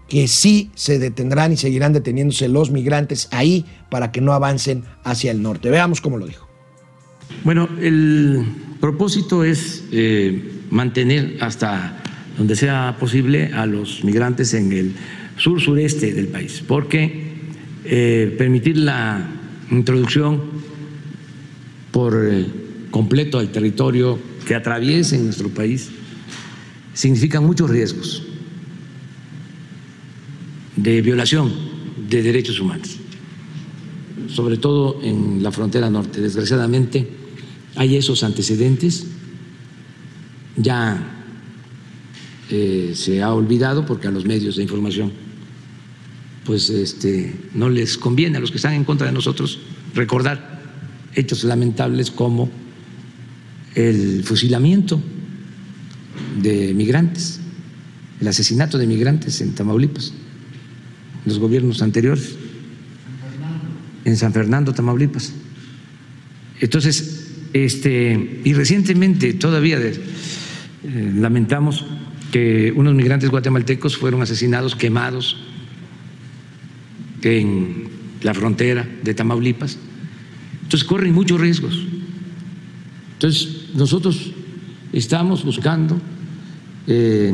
[0.08, 5.32] que sí se detendrán y seguirán deteniéndose los migrantes ahí para que no avancen hacia
[5.32, 5.72] el norte.
[5.72, 6.47] Veamos cómo lo dijo.
[7.44, 8.46] Bueno, el
[8.80, 12.04] propósito es eh, mantener hasta
[12.38, 14.94] donde sea posible a los migrantes en el
[15.38, 17.28] sur sureste del país, porque
[17.86, 19.28] eh, permitir la
[19.72, 20.42] introducción
[21.92, 22.46] por eh,
[22.92, 25.90] completo al territorio que atraviese nuestro país
[26.94, 28.24] significa muchos riesgos
[30.76, 31.52] de violación
[32.10, 32.97] de derechos humanos,
[34.28, 36.22] sobre todo en la frontera norte.
[36.22, 37.08] Desgraciadamente,
[37.76, 39.06] hay esos antecedentes,
[40.56, 41.18] ya
[42.50, 45.12] eh, se ha olvidado porque a los medios de información
[46.46, 49.60] pues este, no les conviene a los que están en contra de nosotros
[49.94, 50.62] recordar
[51.14, 52.50] hechos lamentables como
[53.76, 55.02] el fusilamiento
[56.42, 57.42] de migrantes,
[58.22, 60.14] el asesinato de migrantes en Tamaulipas,
[61.26, 62.38] los gobiernos anteriores,
[64.08, 65.34] en San Fernando, Tamaulipas.
[66.62, 71.86] Entonces, este, y recientemente todavía eh, lamentamos
[72.32, 75.38] que unos migrantes guatemaltecos fueron asesinados, quemados
[77.22, 77.90] en
[78.24, 79.78] la frontera de Tamaulipas.
[80.64, 81.86] Entonces corren muchos riesgos.
[83.14, 84.32] Entonces nosotros
[84.94, 86.00] estamos buscando
[86.88, 87.34] eh,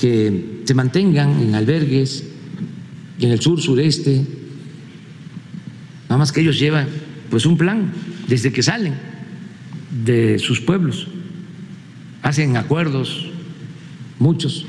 [0.00, 2.24] que se mantengan en albergues
[3.20, 4.37] en el sur sureste,
[6.08, 6.88] nada más que ellos llevan
[7.30, 7.92] pues un plan
[8.26, 8.94] desde que salen
[10.04, 11.08] de sus pueblos.
[12.22, 13.30] Hacen acuerdos,
[14.18, 14.66] muchos,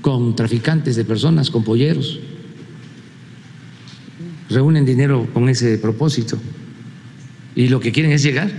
[0.00, 2.20] con traficantes de personas, con polleros.
[4.48, 6.38] Reúnen dinero con ese propósito.
[7.54, 8.50] Y lo que quieren es llegar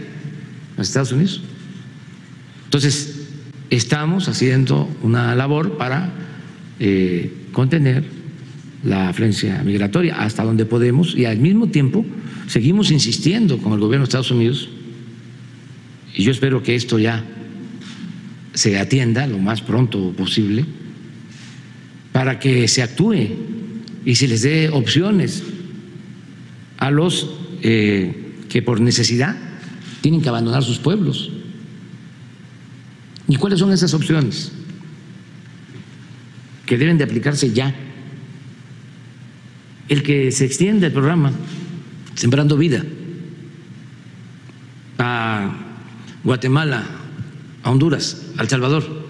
[0.78, 1.42] a Estados Unidos.
[2.66, 3.28] Entonces,
[3.70, 6.12] estamos haciendo una labor para
[6.80, 8.19] eh, contener
[8.84, 12.06] la afluencia migratoria hasta donde podemos y al mismo tiempo
[12.48, 14.70] seguimos insistiendo con el gobierno de Estados Unidos
[16.16, 17.24] y yo espero que esto ya
[18.54, 20.66] se atienda lo más pronto posible
[22.12, 23.28] para que se actúe
[24.06, 25.44] y se les dé opciones
[26.78, 27.30] a los
[27.62, 29.38] eh, que por necesidad
[30.02, 31.32] tienen que abandonar sus pueblos.
[33.28, 34.52] ¿Y cuáles son esas opciones?
[36.66, 37.76] Que deben de aplicarse ya.
[39.90, 41.32] El que se extienda el programa
[42.16, 42.84] Sembrando Vida
[45.00, 45.56] a
[46.24, 46.84] Guatemala,
[47.64, 49.09] a Honduras, a El Salvador.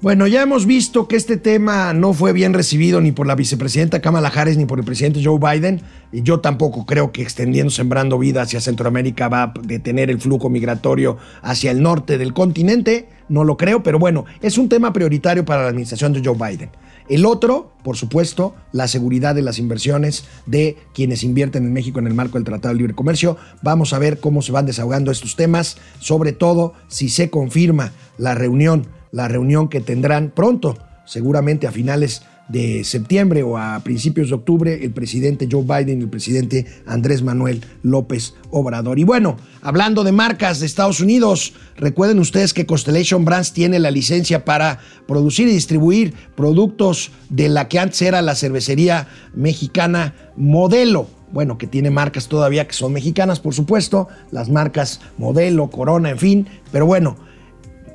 [0.00, 4.00] Bueno, ya hemos visto que este tema no fue bien recibido ni por la vicepresidenta
[4.00, 5.82] Kamala Harris ni por el presidente Joe Biden.
[6.12, 10.50] Y yo tampoco creo que extendiendo Sembrando Vida hacia Centroamérica va a detener el flujo
[10.50, 13.08] migratorio hacia el norte del continente.
[13.28, 16.70] No lo creo, pero bueno, es un tema prioritario para la administración de Joe Biden.
[17.08, 22.06] El otro, por supuesto, la seguridad de las inversiones de quienes invierten en México en
[22.06, 23.36] el marco del Tratado de Libre Comercio.
[23.62, 28.36] Vamos a ver cómo se van desahogando estos temas, sobre todo si se confirma la
[28.36, 34.34] reunión, la reunión que tendrán pronto, seguramente a finales de septiembre o a principios de
[34.34, 38.98] octubre el presidente Joe Biden y el presidente Andrés Manuel López Obrador.
[38.98, 43.90] Y bueno, hablando de marcas de Estados Unidos, recuerden ustedes que Constellation Brands tiene la
[43.90, 51.08] licencia para producir y distribuir productos de la que antes era la cervecería mexicana Modelo.
[51.30, 56.18] bueno, que tiene marcas todavía que son mexicanas, por supuesto, las marcas Modelo, Corona, en
[56.18, 57.18] fin, pero bueno,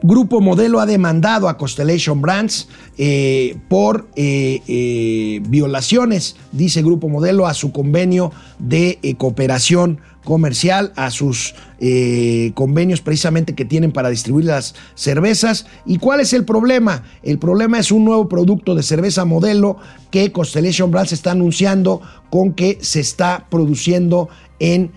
[0.06, 7.48] Grupo Modelo ha demandado a Constellation Brands eh, por eh, eh, violaciones, dice Grupo Modelo,
[7.48, 11.56] a su convenio de cooperación comercial, a sus
[12.54, 15.66] convenios precisamente que tienen para distribuir las cervezas.
[15.86, 17.04] ¿Y cuál es el problema?
[17.24, 19.78] El problema es un nuevo producto de cerveza modelo
[20.12, 24.92] que Constellation Brands está anunciando con que se está produciendo en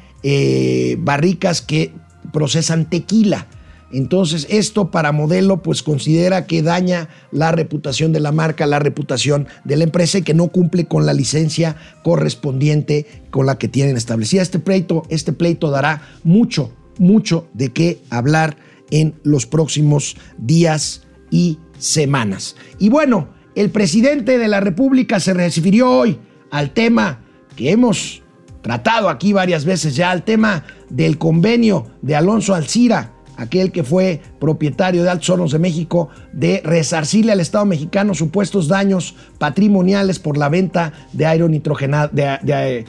[1.04, 1.92] barricas que
[2.32, 3.48] procesan tequila.
[3.96, 9.48] Entonces, esto para modelo, pues considera que daña la reputación de la marca, la reputación
[9.64, 13.96] de la empresa y que no cumple con la licencia correspondiente con la que tienen
[13.96, 14.42] establecida.
[14.42, 18.58] Este pleito, este pleito dará mucho, mucho de qué hablar
[18.90, 22.54] en los próximos días y semanas.
[22.78, 26.18] Y bueno, el presidente de la República se refirió hoy
[26.50, 27.22] al tema
[27.56, 28.22] que hemos
[28.60, 34.20] tratado aquí varias veces ya, al tema del convenio de Alonso Alcira aquel que fue
[34.38, 40.36] propietario de Altos Hornos de México, de resarcirle al Estado mexicano supuestos daños patrimoniales por
[40.36, 42.84] la venta de agronitrogenados, de,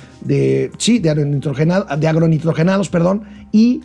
[0.77, 3.81] sí, de, de agronitrogenados, perdón, y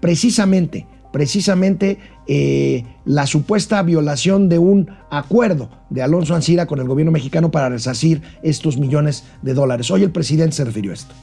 [0.00, 7.12] precisamente, precisamente eh, la supuesta violación de un acuerdo de Alonso Ancira con el gobierno
[7.12, 9.90] mexicano para resarcir estos millones de dólares.
[9.90, 11.14] Hoy el presidente se refirió a esto.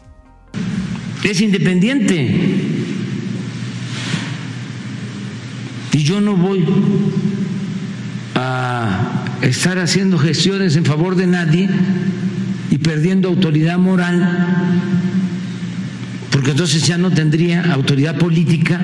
[1.23, 2.69] Es independiente
[5.93, 6.65] Y yo no voy
[8.35, 11.69] a estar haciendo gestiones en favor de nadie
[12.71, 14.45] y perdiendo autoridad moral,
[16.31, 18.79] porque entonces ya no tendría autoridad política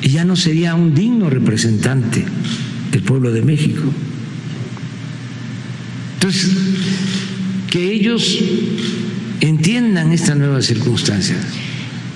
[0.00, 2.24] y ya no sería un digno representante
[2.90, 3.82] del pueblo de México.
[6.14, 6.50] Entonces,
[7.70, 8.38] que ellos
[9.40, 11.38] entiendan estas nuevas circunstancias.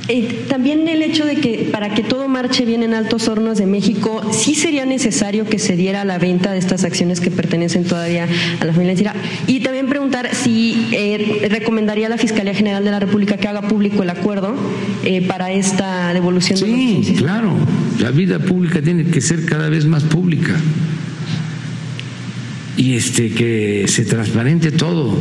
[0.08, 3.66] Eh, también el hecho de que para que todo marche bien en Altos Hornos de
[3.66, 8.26] México, sí sería necesario que se diera la venta de estas acciones que pertenecen todavía
[8.60, 9.14] a la familia Encira.
[9.46, 13.62] Y también preguntar si eh, recomendaría a la Fiscalía General de la República que haga
[13.62, 14.54] público el acuerdo
[15.04, 17.52] eh, para esta devolución de Sí, claro.
[18.00, 20.56] La vida pública tiene que ser cada vez más pública.
[22.76, 25.16] Y este que se transparente todo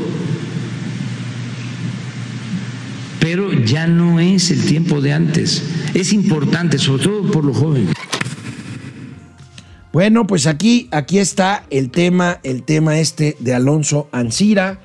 [3.22, 5.64] pero ya no es el tiempo de antes.
[5.94, 7.94] Es importante, sobre todo por los jóvenes.
[9.94, 14.80] Bueno, pues aquí, aquí está el tema, el tema este de Alonso Ancira.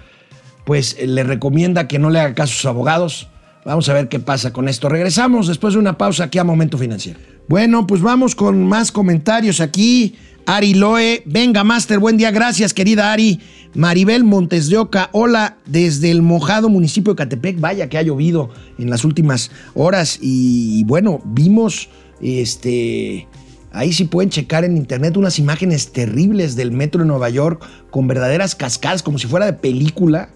[0.66, 3.28] Pues le recomienda que no le haga caso a sus abogados.
[3.64, 4.88] Vamos a ver qué pasa con esto.
[4.88, 7.18] Regresamos después de una pausa aquí a Momento Financiero.
[7.48, 10.16] Bueno, pues vamos con más comentarios aquí.
[10.48, 13.40] Ari Loe, venga, Master, buen día, gracias, querida Ari.
[13.74, 18.50] Maribel Montes de Oca, hola, desde el mojado municipio de Catepec, vaya que ha llovido
[18.78, 21.88] en las últimas horas y, bueno, vimos,
[22.22, 23.26] este,
[23.72, 28.06] ahí sí pueden checar en internet unas imágenes terribles del metro de Nueva York con
[28.06, 30.30] verdaderas cascadas, como si fuera de película.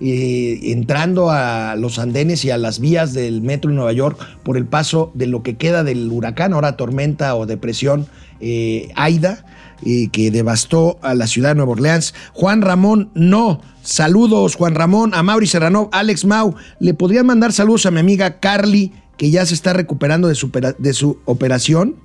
[0.00, 4.56] Eh, entrando a los andenes y a las vías del metro de Nueva York por
[4.56, 8.08] el paso de lo que queda del huracán, ahora tormenta o depresión
[8.42, 9.44] eh, Aida,
[9.84, 12.14] eh, que devastó a la ciudad de Nueva Orleans.
[12.34, 13.60] Juan Ramón, no.
[13.82, 16.54] Saludos, Juan Ramón, a Mauri Serrano, Alex Mau.
[16.78, 20.50] ¿Le podrían mandar saludos a mi amiga Carly, que ya se está recuperando de su,
[20.78, 21.96] de su operación?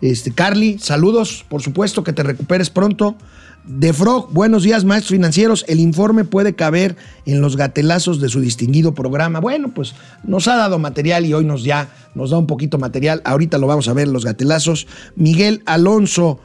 [0.00, 3.16] Este, Carly, saludos, por supuesto, que te recuperes pronto.
[3.64, 5.66] De Frog, buenos días, maestros financieros.
[5.68, 9.38] El informe puede caber en los gatelazos de su distinguido programa.
[9.38, 13.20] Bueno, pues nos ha dado material y hoy nos ya nos da un poquito material.
[13.24, 14.86] Ahorita lo vamos a ver los gatelazos.
[15.14, 16.40] Miguel Alonso,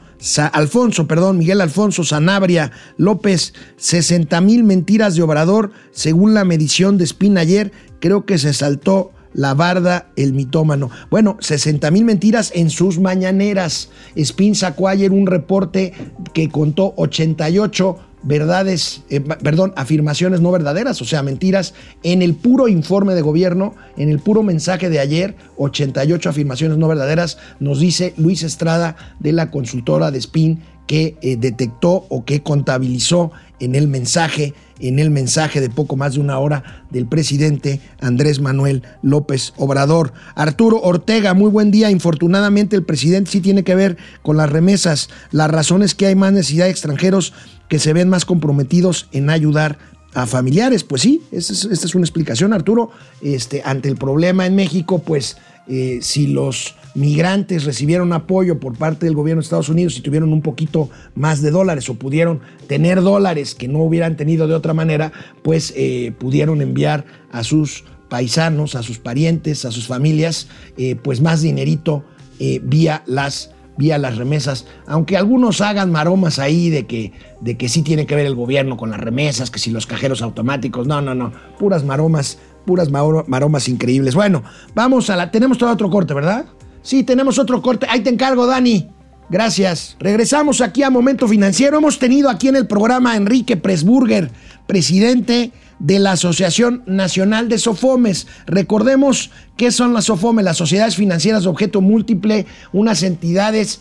[0.52, 7.04] Alfonso, perdón, Miguel Alfonso Sanabria López, 60 mil mentiras de Obrador, según la medición de
[7.04, 7.72] Spin ayer.
[7.98, 10.90] Creo que se saltó la barda, el mitómano.
[11.10, 13.90] Bueno, 60 mil mentiras en sus mañaneras.
[14.14, 15.92] Spin sacó ayer un reporte
[16.32, 22.66] que contó 88 verdades, eh, perdón, afirmaciones no verdaderas, o sea, mentiras, en el puro
[22.66, 28.14] informe de gobierno, en el puro mensaje de ayer, 88 afirmaciones no verdaderas, nos dice
[28.16, 33.88] Luis Estrada de la consultora de Spin que eh, detectó o que contabilizó en el
[33.88, 39.52] mensaje, en el mensaje de poco más de una hora del presidente Andrés Manuel López
[39.56, 40.12] Obrador.
[40.34, 41.90] Arturo Ortega, muy buen día.
[41.90, 45.08] Infortunadamente el presidente sí tiene que ver con las remesas.
[45.30, 47.32] La razón es que hay más necesidad de extranjeros
[47.68, 49.78] que se ven más comprometidos en ayudar
[50.14, 50.84] a familiares.
[50.84, 52.90] Pues sí, esta es, esta es una explicación, Arturo.
[53.22, 55.36] Este, ante el problema en México, pues
[55.68, 60.32] eh, si los migrantes recibieron apoyo por parte del gobierno de Estados Unidos y tuvieron
[60.32, 64.74] un poquito más de dólares o pudieron tener dólares que no hubieran tenido de otra
[64.74, 70.96] manera, pues eh, pudieron enviar a sus paisanos, a sus parientes, a sus familias, eh,
[70.96, 72.04] pues más dinerito
[72.40, 77.68] eh, vía las vía las remesas, aunque algunos hagan maromas ahí de que, de que
[77.68, 81.02] sí tiene que ver el gobierno con las remesas, que si los cajeros automáticos, no,
[81.02, 84.14] no, no, puras maromas, puras maro- maromas increíbles.
[84.14, 84.42] Bueno,
[84.74, 86.46] vamos a la, tenemos todo otro corte, ¿verdad?
[86.86, 88.88] Sí, tenemos otro corte, ahí te encargo, Dani.
[89.28, 89.96] Gracias.
[89.98, 91.78] Regresamos aquí a Momento Financiero.
[91.78, 94.30] Hemos tenido aquí en el programa a Enrique Presburger,
[94.68, 98.28] presidente de la Asociación Nacional de Sofomes.
[98.46, 103.80] Recordemos qué son las Sofomes, las sociedades financieras de objeto múltiple, unas entidades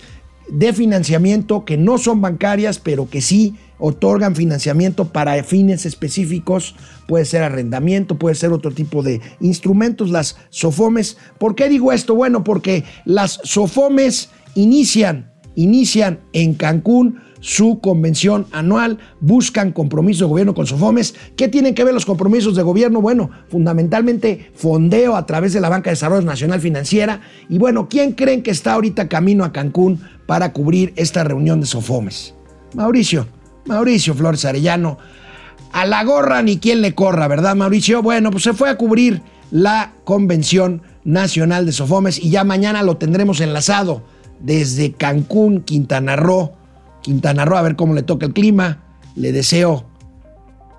[0.50, 6.76] de financiamiento que no son bancarias, pero que sí otorgan financiamiento para fines específicos,
[7.08, 11.18] puede ser arrendamiento, puede ser otro tipo de instrumentos, las SOFOMES.
[11.38, 12.16] ¿Por qué digo esto?
[12.16, 20.56] Bueno, porque las SOFOMES inician, inician en Cancún su convención anual, buscan compromisos de gobierno
[20.56, 21.14] con SOFOMES.
[21.36, 23.02] ¿Qué tienen que ver los compromisos de gobierno?
[23.02, 27.22] Bueno, fundamentalmente fondeo a través de la Banca de Desarrollo Nacional Financiera.
[27.48, 31.68] Y bueno, ¿quién creen que está ahorita camino a Cancún para cubrir esta reunión de
[31.68, 32.34] SOFOMES?
[32.74, 33.28] Mauricio,
[33.66, 34.98] Mauricio Flores Arellano.
[35.72, 38.02] A la gorra ni quien le corra, ¿verdad, Mauricio?
[38.02, 42.98] Bueno, pues se fue a cubrir la Convención Nacional de Sofomes y ya mañana lo
[42.98, 44.04] tendremos enlazado
[44.40, 46.54] desde Cancún, Quintana Roo.
[47.02, 48.84] Quintana Roo, a ver cómo le toca el clima.
[49.16, 49.86] Le deseo,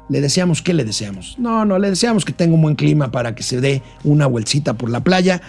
[0.09, 1.37] le deseamos, ¿qué le deseamos?
[1.39, 4.75] No, no, le deseamos que tenga un buen clima para que se dé una vuelcita
[4.75, 5.43] por la playa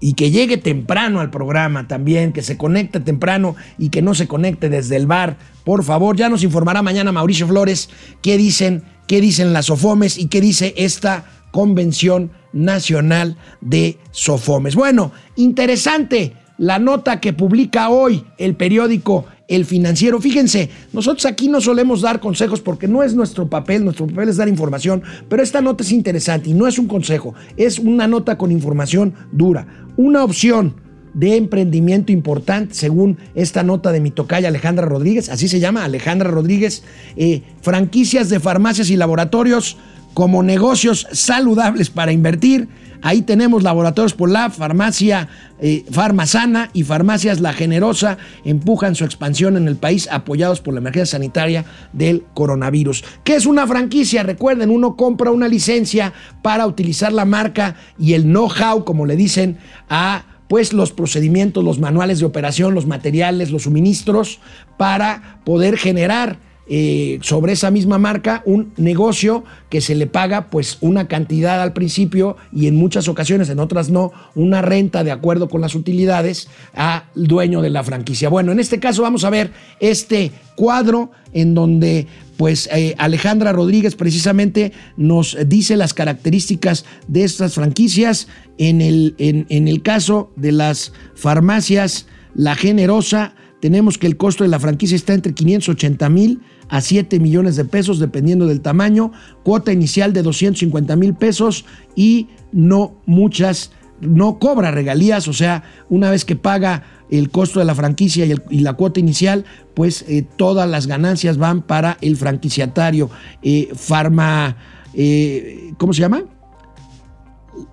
[0.00, 4.28] y que llegue temprano al programa también, que se conecte temprano y que no se
[4.28, 5.36] conecte desde el bar.
[5.64, 7.90] Por favor, ya nos informará mañana Mauricio Flores
[8.22, 14.74] qué dicen, qué dicen las Sofomes y qué dice esta Convención Nacional de Sofomes.
[14.74, 20.20] Bueno, interesante la nota que publica hoy el periódico El Financiero.
[20.20, 24.36] Fíjense, nosotros aquí no solemos dar consejos porque no es nuestro papel, nuestro papel es
[24.36, 28.38] dar información, pero esta nota es interesante y no es un consejo, es una nota
[28.38, 29.66] con información dura.
[29.96, 30.74] Una opción
[31.14, 36.30] de emprendimiento importante, según esta nota de mi tocaya Alejandra Rodríguez, así se llama Alejandra
[36.30, 36.84] Rodríguez,
[37.16, 39.78] eh, franquicias de farmacias y laboratorios
[40.18, 42.66] como negocios saludables para invertir.
[43.02, 45.28] Ahí tenemos Laboratorios Polar, Farmacia
[45.60, 50.80] eh, Farmazana y Farmacias La Generosa empujan su expansión en el país apoyados por la
[50.80, 53.04] emergencia sanitaria del coronavirus.
[53.22, 54.24] ¿Qué es una franquicia?
[54.24, 56.12] Recuerden, uno compra una licencia
[56.42, 59.58] para utilizar la marca y el know-how, como le dicen,
[59.88, 64.40] a pues los procedimientos, los manuales de operación, los materiales, los suministros
[64.76, 70.76] para poder generar eh, sobre esa misma marca un negocio que se le paga pues
[70.82, 75.48] una cantidad al principio y en muchas ocasiones, en otras no, una renta de acuerdo
[75.48, 78.28] con las utilidades al dueño de la franquicia.
[78.28, 79.50] Bueno, en este caso vamos a ver
[79.80, 82.06] este cuadro en donde
[82.36, 88.28] pues eh, Alejandra Rodríguez precisamente nos dice las características de estas franquicias.
[88.58, 94.44] En el, en, en el caso de las farmacias La Generosa, tenemos que el costo
[94.44, 99.12] de la franquicia está entre 580 mil a 7 millones de pesos, dependiendo del tamaño,
[99.42, 101.64] cuota inicial de 250 mil pesos
[101.94, 107.64] y no muchas, no cobra regalías, o sea, una vez que paga el costo de
[107.64, 109.44] la franquicia y, la cuota inicial,
[109.74, 113.10] pues eh, todas las ganancias van para el franquiciatario.
[113.42, 114.56] Eh, farma,
[114.94, 116.24] eh, ¿cómo se llama?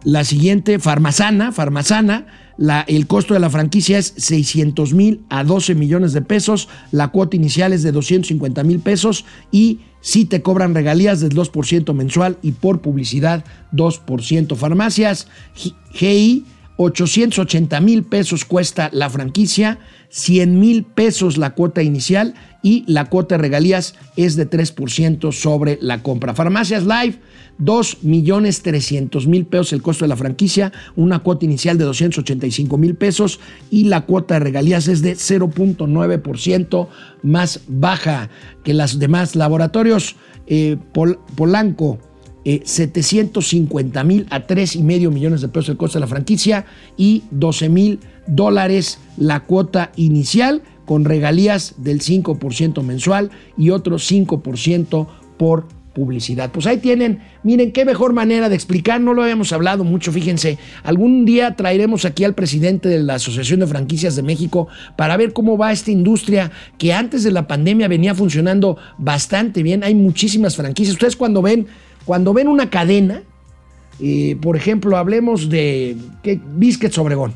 [0.03, 2.25] La siguiente, Farmazana, Farmazana,
[2.87, 7.35] el costo de la franquicia es 600 mil a 12 millones de pesos, la cuota
[7.35, 12.51] inicial es de 250 mil pesos y si te cobran regalías del 2% mensual y
[12.51, 13.43] por publicidad
[13.73, 14.55] 2%.
[14.55, 15.27] Farmacias
[15.93, 16.45] GI,
[16.77, 19.79] 880 mil pesos cuesta la franquicia,
[20.15, 25.77] 100 mil pesos la cuota inicial y la cuota de regalías es de 3% sobre
[25.81, 26.33] la compra.
[26.33, 27.19] Farmacias Live,
[27.57, 32.77] 2 millones 300 mil pesos el costo de la franquicia, una cuota inicial de 285
[32.77, 36.87] mil pesos y la cuota de regalías es de 0.9%
[37.21, 38.29] más baja
[38.63, 40.15] que las demás laboratorios.
[40.47, 41.99] Eh, Pol Polanco,
[42.45, 47.67] eh, 750 mil a 3,5 millones de pesos el costo de la franquicia y 12
[47.67, 55.07] mil dólares la cuota inicial con regalías del 5% mensual y otro 5%
[55.37, 56.51] por publicidad.
[56.51, 60.59] Pues ahí tienen, miren qué mejor manera de explicar, no lo habíamos hablado mucho, fíjense,
[60.83, 64.67] algún día traeremos aquí al presidente de la Asociación de Franquicias de México
[64.97, 69.83] para ver cómo va esta industria que antes de la pandemia venía funcionando bastante bien,
[69.83, 70.93] hay muchísimas franquicias.
[70.93, 71.67] Ustedes cuando ven,
[72.03, 73.23] cuando ven una cadena,
[74.01, 76.39] eh, por ejemplo, hablemos de ¿qué?
[76.57, 77.33] Biscuits Obregón,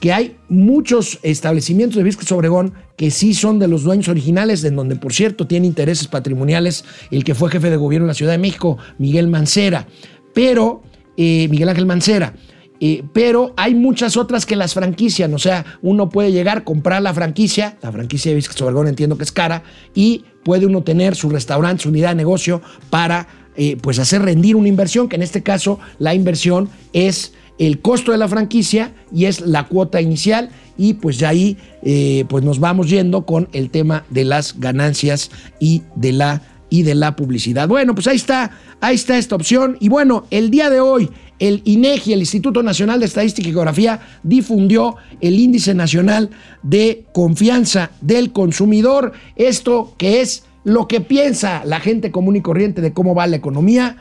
[0.00, 4.76] que hay muchos establecimientos de Biscuits Obregón que sí son de los dueños originales, en
[4.76, 8.32] donde, por cierto, tiene intereses patrimoniales el que fue jefe de gobierno en la Ciudad
[8.32, 9.86] de México, Miguel Mancera,
[10.34, 10.82] pero,
[11.16, 12.34] eh, Miguel Ángel Mancera.
[12.78, 17.14] Eh, pero hay muchas otras que las franquician, o sea, uno puede llegar, comprar la
[17.14, 19.62] franquicia, la franquicia de Biscuits Obregón entiendo que es cara,
[19.94, 24.56] y puede uno tener su restaurante, su unidad de negocio para eh, pues hacer rendir
[24.56, 29.24] una inversión, que en este caso la inversión es el costo de la franquicia y
[29.24, 30.50] es la cuota inicial.
[30.78, 35.30] Y pues ya ahí eh, pues nos vamos yendo con el tema de las ganancias
[35.58, 37.68] y de la y de la publicidad.
[37.68, 38.50] Bueno, pues ahí está,
[38.80, 39.76] ahí está esta opción.
[39.80, 44.00] Y bueno, el día de hoy el INEGI, el Instituto Nacional de Estadística y Geografía,
[44.22, 46.30] difundió el Índice Nacional
[46.62, 52.80] de Confianza del Consumidor, esto que es lo que piensa la gente común y corriente
[52.80, 53.98] de cómo va la economía,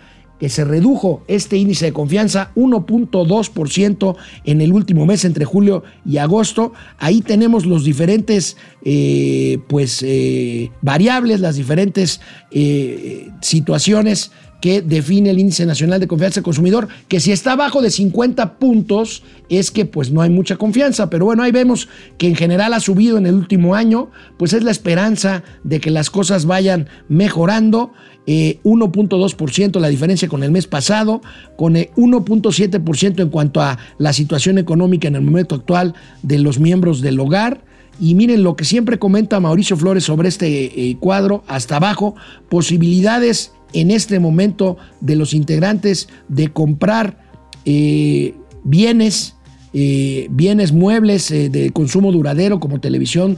[0.49, 6.73] se redujo este índice de confianza 1.2% en el último mes entre julio y agosto.
[6.97, 12.21] Ahí tenemos los diferentes eh, pues, eh, variables, las diferentes
[12.51, 14.31] eh, situaciones
[14.65, 18.57] que define el índice nacional de confianza del consumidor, que si está abajo de 50
[18.57, 21.87] puntos es que pues no hay mucha confianza, pero bueno, ahí vemos
[22.17, 24.09] que en general ha subido en el último año,
[24.39, 27.93] pues es la esperanza de que las cosas vayan mejorando.
[28.25, 31.21] 1.2% la diferencia con el mes pasado,
[31.57, 35.93] con 1.7% en cuanto a la situación económica en el momento actual
[36.23, 37.63] de los miembros del hogar.
[37.99, 42.15] Y miren lo que siempre comenta Mauricio Flores sobre este eh, cuadro, hasta abajo,
[42.49, 47.17] posibilidades en este momento de los integrantes de comprar
[47.65, 49.35] eh, bienes,
[49.73, 53.37] eh, bienes muebles eh, de consumo duradero como televisión,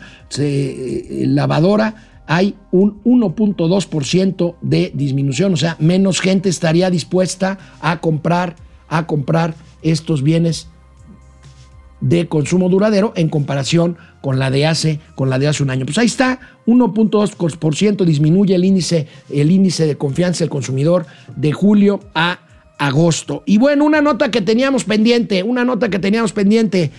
[1.10, 8.58] lavadora, hay un 1.2% de disminución, o sea, menos gente estaría dispuesta a comprar,
[8.90, 10.68] a comprar estos bienes
[12.02, 15.86] de consumo duradero en comparación con la de hace, con la de hace un año.
[15.86, 22.00] Pues ahí está, 1.2% disminuye el índice, el índice de confianza del consumidor de julio
[22.14, 22.40] a
[22.78, 23.44] agosto.
[23.46, 26.92] Y bueno, una nota que teníamos pendiente, una nota que teníamos pendiente.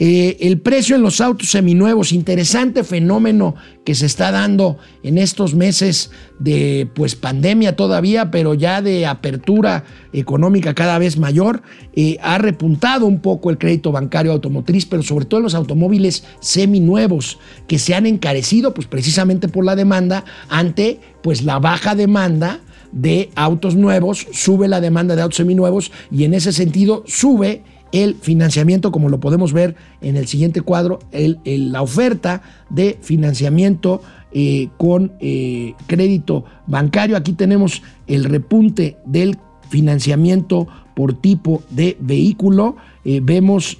[0.00, 5.54] Eh, el precio en los autos seminuevos, interesante fenómeno que se está dando en estos
[5.54, 11.62] meses de pues pandemia todavía, pero ya de apertura económica cada vez mayor,
[11.94, 16.22] eh, ha repuntado un poco el crédito bancario automotriz, pero sobre todo en los automóviles
[16.40, 22.60] seminuevos que se han encarecido pues precisamente por la demanda ante pues la baja demanda
[22.92, 28.16] de autos nuevos, sube la demanda de autos seminuevos y en ese sentido sube el
[28.16, 31.38] financiamiento, como lo podemos ver en el siguiente cuadro, el,
[31.72, 37.16] la oferta de financiamiento eh, con eh, crédito bancario.
[37.16, 39.38] Aquí tenemos el repunte del
[39.70, 42.76] financiamiento por tipo de vehículo.
[43.04, 43.78] Eh, vemos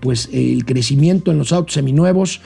[0.00, 2.42] pues el crecimiento en los autos seminuevos,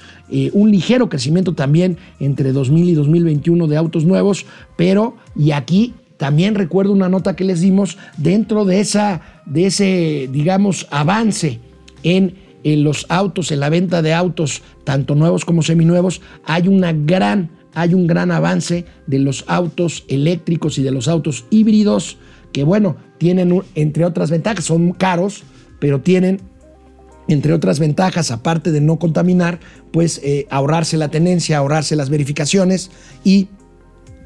[0.53, 4.47] un ligero crecimiento también entre 2000 y 2021 de autos nuevos,
[4.77, 10.29] pero y aquí también recuerdo una nota que les dimos dentro de, esa, de ese,
[10.31, 11.59] digamos, avance
[12.05, 16.93] en, en los autos, en la venta de autos, tanto nuevos como seminuevos, hay una
[16.93, 22.19] gran, hay un gran avance de los autos eléctricos y de los autos híbridos,
[22.53, 25.43] que bueno, tienen entre otras ventajas, son caros,
[25.81, 26.41] pero tienen
[27.27, 29.59] entre otras ventajas, aparte de no contaminar,
[29.91, 32.93] pues eh, ahorrarse la tenencia, ahorrarse las verificaciones
[33.25, 33.49] y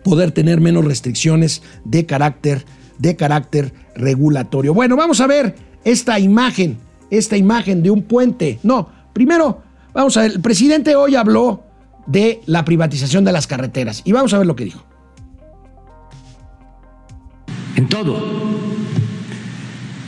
[0.07, 2.65] poder tener menos restricciones de carácter,
[2.97, 4.73] de carácter regulatorio.
[4.73, 6.79] Bueno, vamos a ver esta imagen,
[7.11, 8.61] esta imagen de un puente.
[8.63, 11.65] No, primero, vamos a ver, el presidente hoy habló
[12.07, 14.85] de la privatización de las carreteras y vamos a ver lo que dijo.
[17.75, 18.17] En todo.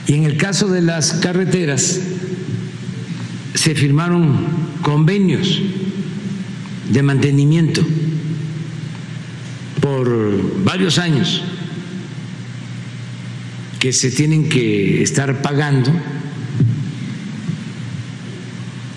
[0.07, 2.01] Y en el caso de las carreteras,
[3.55, 4.47] se firmaron
[4.81, 5.61] convenios
[6.89, 7.83] de mantenimiento
[9.81, 11.43] por varios años
[13.79, 15.91] que se tienen que estar pagando.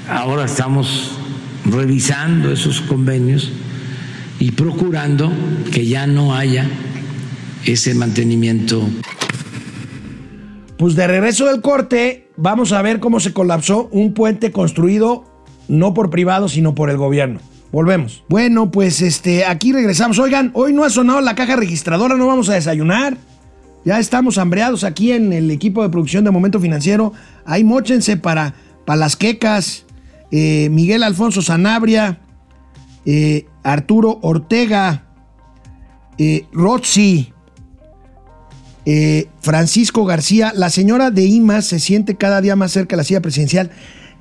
[0.10, 1.12] Ahora estamos
[1.66, 3.52] revisando esos convenios
[4.40, 5.32] y procurando
[5.72, 6.68] que ya no haya
[7.66, 8.88] ese mantenimiento.
[10.78, 15.26] Pues de regreso del corte, vamos a ver cómo se colapsó un puente construido
[15.68, 17.40] no por privado, sino por el gobierno.
[17.72, 18.24] Volvemos.
[18.28, 20.20] Bueno, pues este, aquí regresamos.
[20.20, 23.18] Oigan, hoy no ha sonado la caja registradora, no vamos a desayunar.
[23.86, 27.14] Ya estamos hambreados aquí en el equipo de producción de Momento Financiero.
[27.46, 28.54] Ahí mochense para,
[28.86, 29.86] para las quecas.
[30.32, 32.20] Eh, Miguel Alfonso Sanabria,
[33.06, 35.06] eh, Arturo Ortega,
[36.18, 36.46] eh,
[38.86, 40.54] eh, Francisco García.
[40.56, 43.72] La señora de Imas se siente cada día más cerca de la silla presidencial.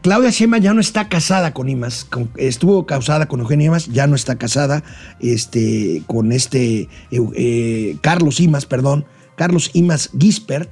[0.03, 4.17] Claudia Sheinbaum ya no está casada con Imas, estuvo casada con Eugenio Imas, ya no
[4.17, 4.83] está casada
[5.21, 9.05] este, con este Eu- eh, Carlos Imas, perdón,
[9.37, 10.71] Carlos Imas Gispert,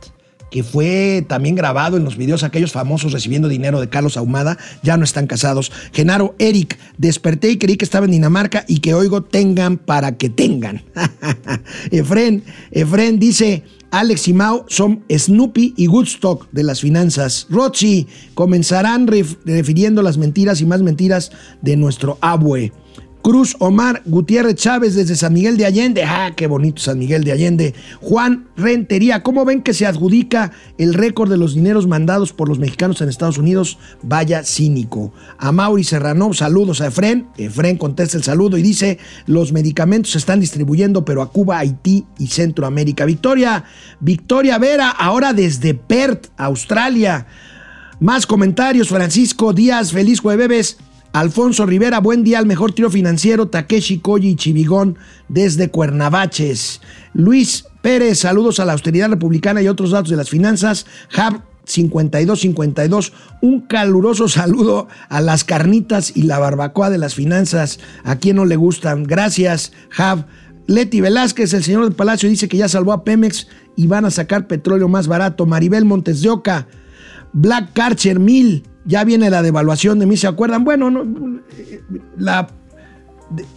[0.51, 4.97] que fue también grabado en los videos aquellos famosos recibiendo dinero de Carlos Ahumada, ya
[4.97, 5.71] no están casados.
[5.93, 10.29] Genaro Eric, desperté y creí que estaba en Dinamarca y que oigo tengan para que
[10.31, 10.83] tengan.
[11.91, 17.47] Efren, Efren dice, Alex y Mao son Snoopy y Woodstock de las finanzas.
[17.51, 21.31] Rochi, comenzarán ref- refiriendo las mentiras y más mentiras
[21.63, 22.73] de nuestro abue.
[23.23, 26.05] Cruz Omar Gutiérrez Chávez desde San Miguel de Allende.
[26.05, 27.75] Ah, qué bonito San Miguel de Allende.
[28.01, 32.59] Juan Rentería, ¿cómo ven que se adjudica el récord de los dineros mandados por los
[32.59, 33.79] mexicanos en Estados Unidos?
[34.03, 35.13] Vaya cínico.
[35.39, 37.29] A Mauri Serrano, saludos a Efren.
[37.37, 42.07] Efren contesta el saludo y dice, los medicamentos se están distribuyendo, pero a Cuba, Haití
[42.19, 43.05] y Centroamérica.
[43.05, 43.65] Victoria,
[44.01, 47.27] Victoria Vera, ahora desde Perth, Australia.
[48.01, 50.79] Más comentarios, Francisco Díaz, feliz jueves.
[51.13, 54.99] Alfonso Rivera, buen día al mejor tiro financiero, Takeshi Koji y Chivigón
[55.29, 56.81] desde Cuernavaches.
[57.15, 60.87] Luis Pérez, saludos a la austeridad republicana y otros datos de las finanzas.
[61.09, 67.79] Jab 5252, un caluroso saludo a las carnitas y la barbacoa de las finanzas.
[68.05, 69.05] A quien no le gustan.
[69.05, 70.27] Gracias, Jab.
[70.67, 74.11] Leti Velázquez, el señor del Palacio, dice que ya salvó a Pemex y van a
[74.11, 75.47] sacar petróleo más barato.
[75.47, 76.69] Maribel Montes de Oca,
[77.33, 80.65] Black Karcher 1000, ya viene la devaluación de mí, ¿se acuerdan?
[80.65, 81.41] Bueno, no,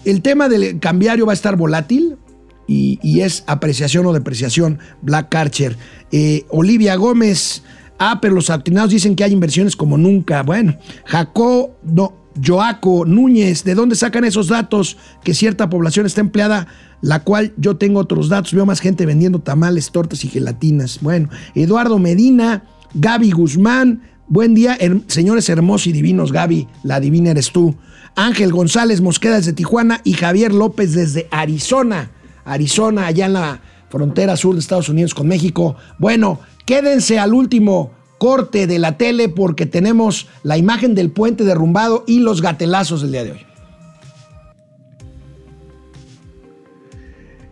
[0.06, 2.18] el tema del cambiario va a estar volátil
[2.68, 5.78] y, es apreciación o depreciación, Black Karcher.
[6.12, 7.64] Eh, Olivia Gómez,
[8.00, 10.44] ah, pero los atinados dicen que hay inversiones como nunca.
[10.44, 12.14] Bueno, Jaco, no,
[12.44, 16.68] Joaco Núñez, ¿de dónde sacan esos datos que cierta población está empleada?
[17.02, 21.00] La cual yo tengo otros datos, veo más gente vendiendo tamales, tortas y gelatinas.
[21.02, 22.64] Bueno, Eduardo Medina,
[22.94, 24.78] Gaby Guzmán, buen día,
[25.08, 27.76] señores hermosos y divinos, Gaby, la divina eres tú.
[28.16, 32.12] Ángel González Mosqueda desde Tijuana y Javier López desde Arizona.
[32.44, 35.76] Arizona, allá en la frontera sur de Estados Unidos con México.
[36.00, 42.04] Bueno, quédense al último corte de la tele porque tenemos la imagen del puente derrumbado
[42.08, 43.51] y los gatelazos del día de hoy.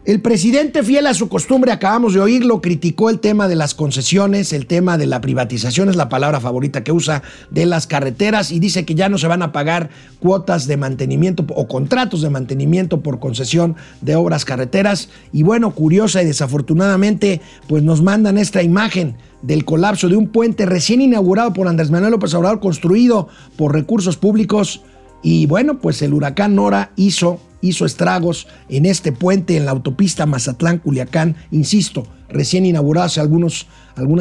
[0.10, 4.53] El presidente, fiel a su costumbre, acabamos de oírlo, criticó el tema de las concesiones,
[4.53, 8.60] el tema de la privatización, es la palabra favorita que usa, de las carreteras y
[8.60, 13.01] dice que ya no se van a pagar cuotas de mantenimiento o contratos de mantenimiento
[13.01, 15.10] por concesión de obras carreteras.
[15.32, 20.66] Y bueno, curiosa y desafortunadamente, pues nos mandan esta imagen del colapso de un puente
[20.66, 24.82] recién inaugurado por Andrés Manuel López Obrador, construido por recursos públicos.
[25.22, 30.26] Y bueno, pues el huracán Nora hizo hizo estragos en este puente en la autopista
[30.26, 33.66] Mazatlán-Culiacán, insisto, recién inaugurado hace algunas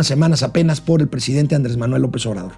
[0.02, 2.52] semanas apenas por el presidente Andrés Manuel López Obrador.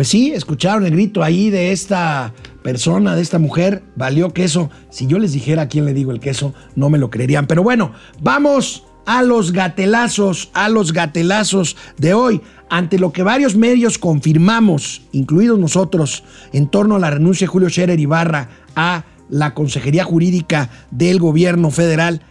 [0.00, 2.32] Pues sí, escucharon el grito ahí de esta
[2.62, 4.70] persona, de esta mujer, valió queso.
[4.88, 7.46] Si yo les dijera a quién le digo el queso, no me lo creerían.
[7.46, 7.92] Pero bueno,
[8.22, 12.40] vamos a los gatelazos, a los gatelazos de hoy.
[12.70, 16.24] Ante lo que varios medios confirmamos, incluidos nosotros,
[16.54, 21.70] en torno a la renuncia de Julio Scherer Ibarra a la Consejería Jurídica del Gobierno
[21.70, 22.22] Federal,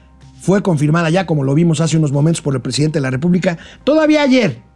[0.42, 3.60] fue confirmada ya, como lo vimos hace unos momentos por el presidente de la República.
[3.84, 4.68] Todavía ayer,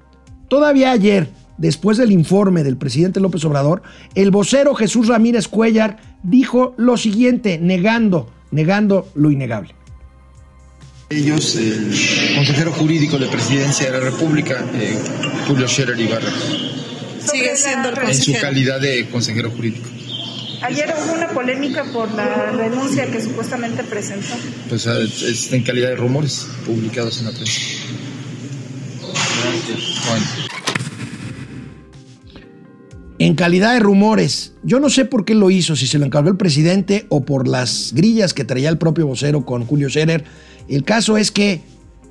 [0.54, 3.84] Todavía ayer, después del informe del presidente López Obrador,
[4.16, 9.76] el vocero Jesús Ramírez Cuellar dijo lo siguiente, negando, negando lo innegable.
[11.10, 11.92] Ellos, el
[12.36, 14.98] consejero jurídico de Presidencia de la República, eh,
[15.48, 16.30] Julio Scherer Ibarra,
[17.20, 18.42] Sigue siendo el en su consejero.
[18.42, 19.90] calidad de consejero jurídico.
[20.64, 24.34] Ayer hubo una polémica por la renuncia que supuestamente presentó.
[24.70, 27.60] Pues ah, es en calidad de rumores publicados en la prensa.
[30.10, 30.26] Bueno.
[33.20, 34.54] En calidad de rumores.
[34.64, 37.48] Yo no sé por qué lo hizo, si se lo encargó el presidente o por
[37.48, 40.24] las grillas que traía el propio vocero con Julio Scherer.
[40.68, 41.62] El caso es que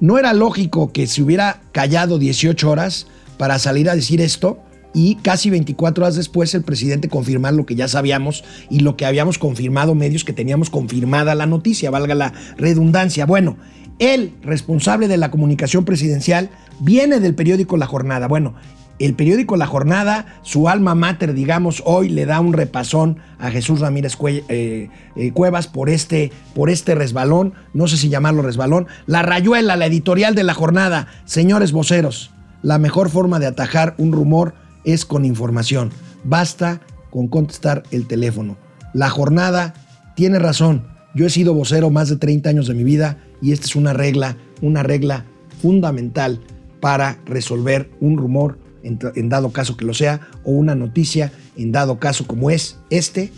[0.00, 3.06] no era lógico que se hubiera callado 18 horas
[3.38, 4.58] para salir a decir esto
[4.94, 9.06] y casi 24 horas después el presidente confirmar lo que ya sabíamos y lo que
[9.06, 13.26] habíamos confirmado medios que teníamos confirmada la noticia, valga la redundancia.
[13.26, 13.56] Bueno,
[13.98, 16.50] el responsable de la comunicación presidencial
[16.80, 18.28] viene del periódico La Jornada.
[18.28, 18.54] Bueno,
[18.98, 23.80] el periódico La Jornada, su alma mater, digamos, hoy le da un repasón a Jesús
[23.80, 28.86] Ramírez eh, eh, Cuevas por este, por este resbalón, no sé si llamarlo resbalón.
[29.06, 32.30] La Rayuela, la editorial de La Jornada, señores voceros,
[32.62, 35.90] la mejor forma de atajar un rumor es con información.
[36.24, 36.80] Basta
[37.10, 38.56] con contestar el teléfono.
[38.94, 39.74] La jornada
[40.14, 40.86] tiene razón.
[41.14, 43.92] Yo he sido vocero más de 30 años de mi vida y esta es una
[43.92, 45.24] regla, una regla
[45.60, 46.40] fundamental
[46.80, 51.98] para resolver un rumor en, dado caso que lo sea o una noticia en dado
[51.98, 53.32] caso como es este,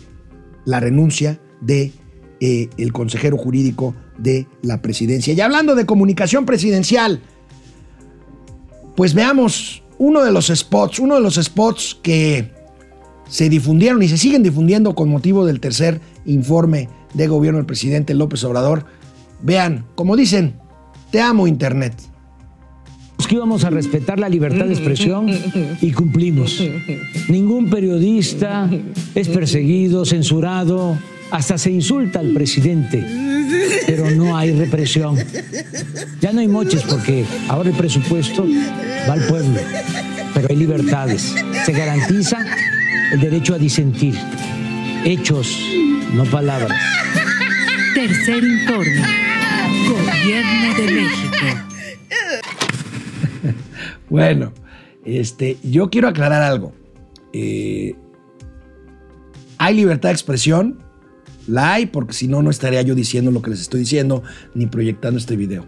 [0.65, 1.91] la renuncia de
[2.39, 5.33] eh, consejero jurídico de la presidencia.
[5.33, 7.21] Y hablando de comunicación presidencial,
[8.95, 12.51] pues veamos uno de los spots, uno de los spots que
[13.27, 18.13] se difundieron y se siguen difundiendo con motivo del tercer informe de gobierno del presidente
[18.13, 18.85] López Obrador.
[19.41, 20.55] Vean, como dicen,
[21.11, 21.93] te amo Internet.
[23.27, 25.27] Que íbamos a respetar la libertad de expresión
[25.81, 26.63] y cumplimos.
[27.27, 28.69] Ningún periodista
[29.15, 30.97] es perseguido, censurado,
[31.31, 33.03] hasta se insulta al presidente,
[33.87, 35.17] pero no hay represión.
[36.21, 38.47] Ya no hay moches porque ahora el presupuesto
[39.09, 39.59] va al pueblo,
[40.33, 41.33] pero hay libertades.
[41.65, 42.45] Se garantiza
[43.11, 44.15] el derecho a disentir.
[45.03, 45.59] Hechos,
[46.13, 46.79] no palabras.
[47.95, 49.01] Tercer informe.
[49.87, 51.74] Gobierno de México.
[54.15, 54.53] Bueno,
[55.03, 56.71] este, yo quiero aclarar algo.
[57.33, 57.95] Eh,
[59.57, 60.79] hay libertad de expresión,
[61.47, 64.67] la hay, porque si no, no estaría yo diciendo lo que les estoy diciendo ni
[64.67, 65.65] proyectando este video.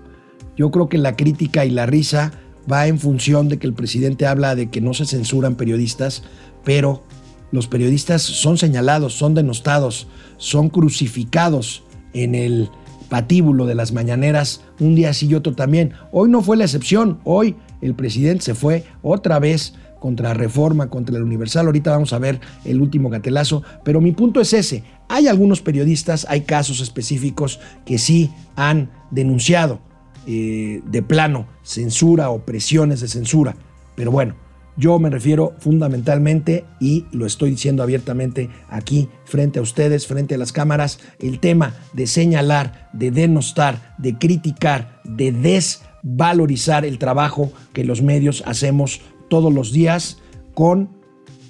[0.55, 2.31] Yo creo que la crítica y la risa
[2.71, 6.23] va en función de que el presidente habla de que no se censuran periodistas,
[6.63, 7.03] pero
[7.51, 11.83] los periodistas son señalados, son denostados, son crucificados
[12.13, 12.69] en el
[13.09, 15.91] patíbulo de las mañaneras, un día sí y otro también.
[16.13, 21.17] Hoy no fue la excepción, hoy el presidente se fue otra vez contra Reforma, contra
[21.17, 21.65] el Universal.
[21.65, 24.83] Ahorita vamos a ver el último gatelazo, pero mi punto es ese.
[25.09, 29.79] Hay algunos periodistas, hay casos específicos que sí han denunciado
[30.27, 33.55] eh, de plano censura o presiones de censura.
[33.95, 34.35] Pero bueno,
[34.75, 40.37] yo me refiero fundamentalmente, y lo estoy diciendo abiertamente aquí frente a ustedes, frente a
[40.37, 45.31] las cámaras, el tema de señalar, de denostar, de criticar, de
[46.07, 50.17] desvalorizar el trabajo que los medios hacemos todos los días
[50.53, 50.89] con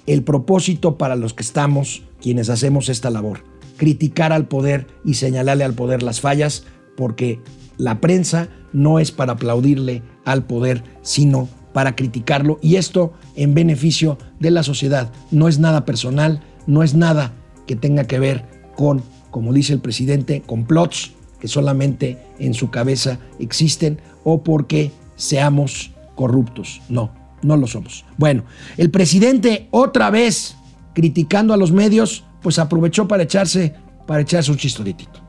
[0.06, 3.44] el propósito para los que estamos quienes hacemos esta labor.
[3.76, 6.64] Criticar al poder y señalarle al poder las fallas
[6.96, 7.40] porque
[7.76, 14.18] la prensa no es para aplaudirle al poder, sino para criticarlo y esto en beneficio
[14.40, 15.12] de la sociedad.
[15.30, 17.32] No es nada personal, no es nada
[17.66, 18.44] que tenga que ver
[18.76, 24.00] con, como dice el presidente, complots que solamente en su cabeza existen
[24.30, 26.82] o porque seamos corruptos.
[26.90, 27.10] No,
[27.42, 28.04] no lo somos.
[28.18, 28.44] Bueno,
[28.76, 30.54] el presidente otra vez
[30.94, 33.74] criticando a los medios, pues aprovechó para echarse,
[34.06, 35.20] para echarse un chistoritito.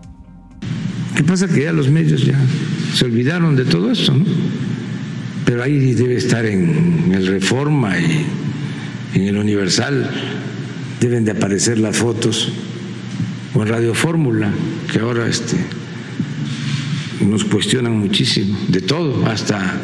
[1.16, 1.48] ¿Qué pasa?
[1.48, 2.38] Que ya los medios ya
[2.94, 4.26] se olvidaron de todo esto, ¿no?
[5.46, 8.26] Pero ahí debe estar en el Reforma y
[9.16, 10.10] en el Universal
[11.00, 12.52] deben de aparecer las fotos
[13.54, 14.52] o en Radio Fórmula,
[14.92, 15.56] que ahora este,
[17.22, 19.80] nos cuestionan muchísimo de todo, hasta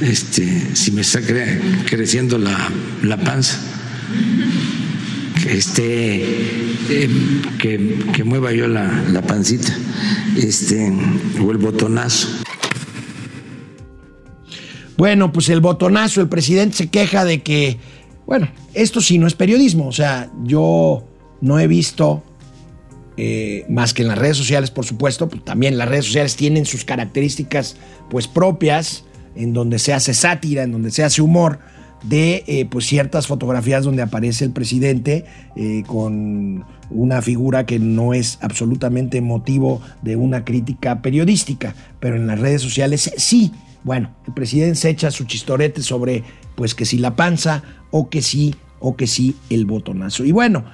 [0.00, 1.20] este, si me está
[1.86, 2.56] creciendo la,
[3.02, 3.58] la panza,
[5.48, 6.24] este,
[7.58, 9.76] que, que, mueva yo la, la, pancita,
[10.36, 10.92] este,
[11.42, 12.28] o el botonazo.
[14.96, 17.78] Bueno, pues el botonazo, el presidente se queja de que,
[18.26, 21.04] bueno, esto sí no es periodismo, o sea, yo
[21.40, 22.22] no he visto
[23.20, 26.64] eh, más que en las redes sociales, por supuesto, pues también las redes sociales tienen
[26.66, 27.74] sus características
[28.08, 29.04] pues propias,
[29.34, 31.58] en donde se hace sátira, en donde se hace humor,
[32.04, 35.24] de eh, pues ciertas fotografías donde aparece el presidente
[35.56, 42.28] eh, con una figura que no es absolutamente motivo de una crítica periodística, pero en
[42.28, 43.50] las redes sociales sí.
[43.82, 46.22] Bueno, el presidente se echa su chistorete sobre
[46.54, 50.24] pues que si la panza o que sí o que sí el botonazo.
[50.24, 50.64] Y bueno,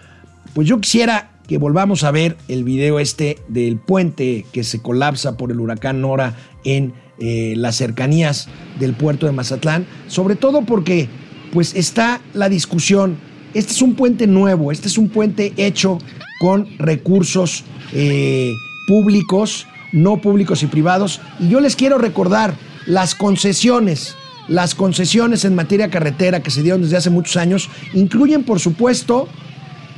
[0.53, 5.37] pues yo quisiera que volvamos a ver el video este del puente que se colapsa
[5.37, 8.49] por el huracán Nora en eh, las cercanías
[8.81, 11.09] del puerto de Mazatlán, sobre todo porque
[11.53, 13.17] pues está la discusión
[13.55, 15.99] Este es un puente nuevo, este es un puente hecho
[16.41, 18.53] con recursos eh,
[18.89, 21.21] públicos, no públicos y privados.
[21.39, 22.55] Y yo les quiero recordar
[22.87, 24.17] las concesiones,
[24.49, 29.29] las concesiones en materia carretera que se dieron desde hace muchos años, incluyen, por supuesto,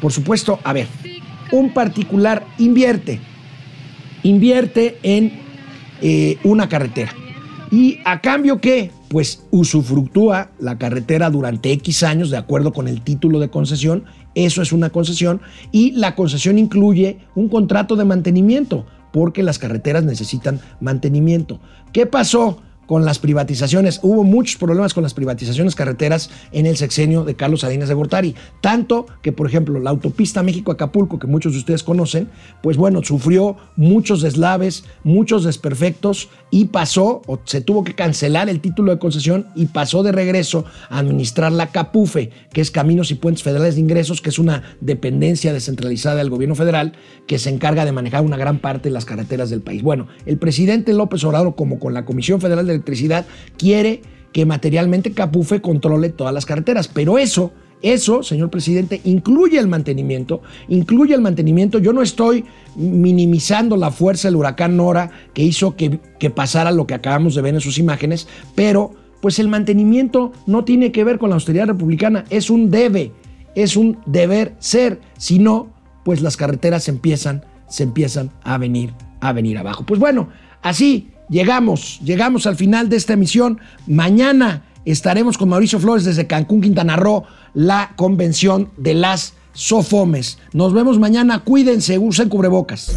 [0.02, 0.86] por supuesto, a ver,
[1.52, 3.20] un particular invierte,
[4.22, 5.40] invierte en
[6.02, 7.12] eh, una carretera.
[7.70, 8.90] ¿Y a cambio qué?
[9.08, 14.04] Pues usufructúa la carretera durante X años de acuerdo con el título de concesión.
[14.34, 15.40] Eso es una concesión.
[15.72, 21.60] Y la concesión incluye un contrato de mantenimiento, porque las carreteras necesitan mantenimiento.
[21.92, 22.62] ¿Qué pasó?
[22.86, 24.00] Con las privatizaciones.
[24.02, 28.34] Hubo muchos problemas con las privatizaciones carreteras en el sexenio de Carlos Salinas de Gortari.
[28.60, 32.28] Tanto que, por ejemplo, la autopista México-Acapulco, que muchos de ustedes conocen,
[32.62, 38.60] pues bueno, sufrió muchos deslaves, muchos desperfectos y pasó, o se tuvo que cancelar el
[38.60, 43.14] título de concesión y pasó de regreso a administrar la CAPUFE, que es Caminos y
[43.14, 46.92] Puentes Federales de Ingresos, que es una dependencia descentralizada del gobierno federal
[47.26, 49.82] que se encarga de manejar una gran parte de las carreteras del país.
[49.82, 54.02] Bueno, el presidente López Obrador, como con la Comisión Federal de Electricidad, quiere
[54.32, 57.52] que materialmente Capufe controle todas las carreteras, pero eso
[57.82, 61.78] eso, señor presidente, incluye el mantenimiento, incluye el mantenimiento.
[61.78, 66.86] Yo no estoy minimizando la fuerza del huracán Nora que hizo que, que, pasara lo
[66.86, 71.18] que acabamos de ver en sus imágenes, pero pues el mantenimiento no tiene que ver
[71.18, 73.12] con la austeridad republicana, es un debe,
[73.54, 75.00] es un deber ser.
[75.18, 75.68] Si no,
[76.04, 79.84] pues las carreteras empiezan, se empiezan a venir, a venir abajo.
[79.84, 80.28] Pues bueno,
[80.62, 83.60] así llegamos, llegamos al final de esta emisión.
[83.86, 87.24] Mañana estaremos con Mauricio Flores desde Cancún, Quintana Roo,
[87.54, 90.38] la convención de las Sofomes.
[90.52, 92.92] Nos vemos mañana, cuídense, usen cubrebocas.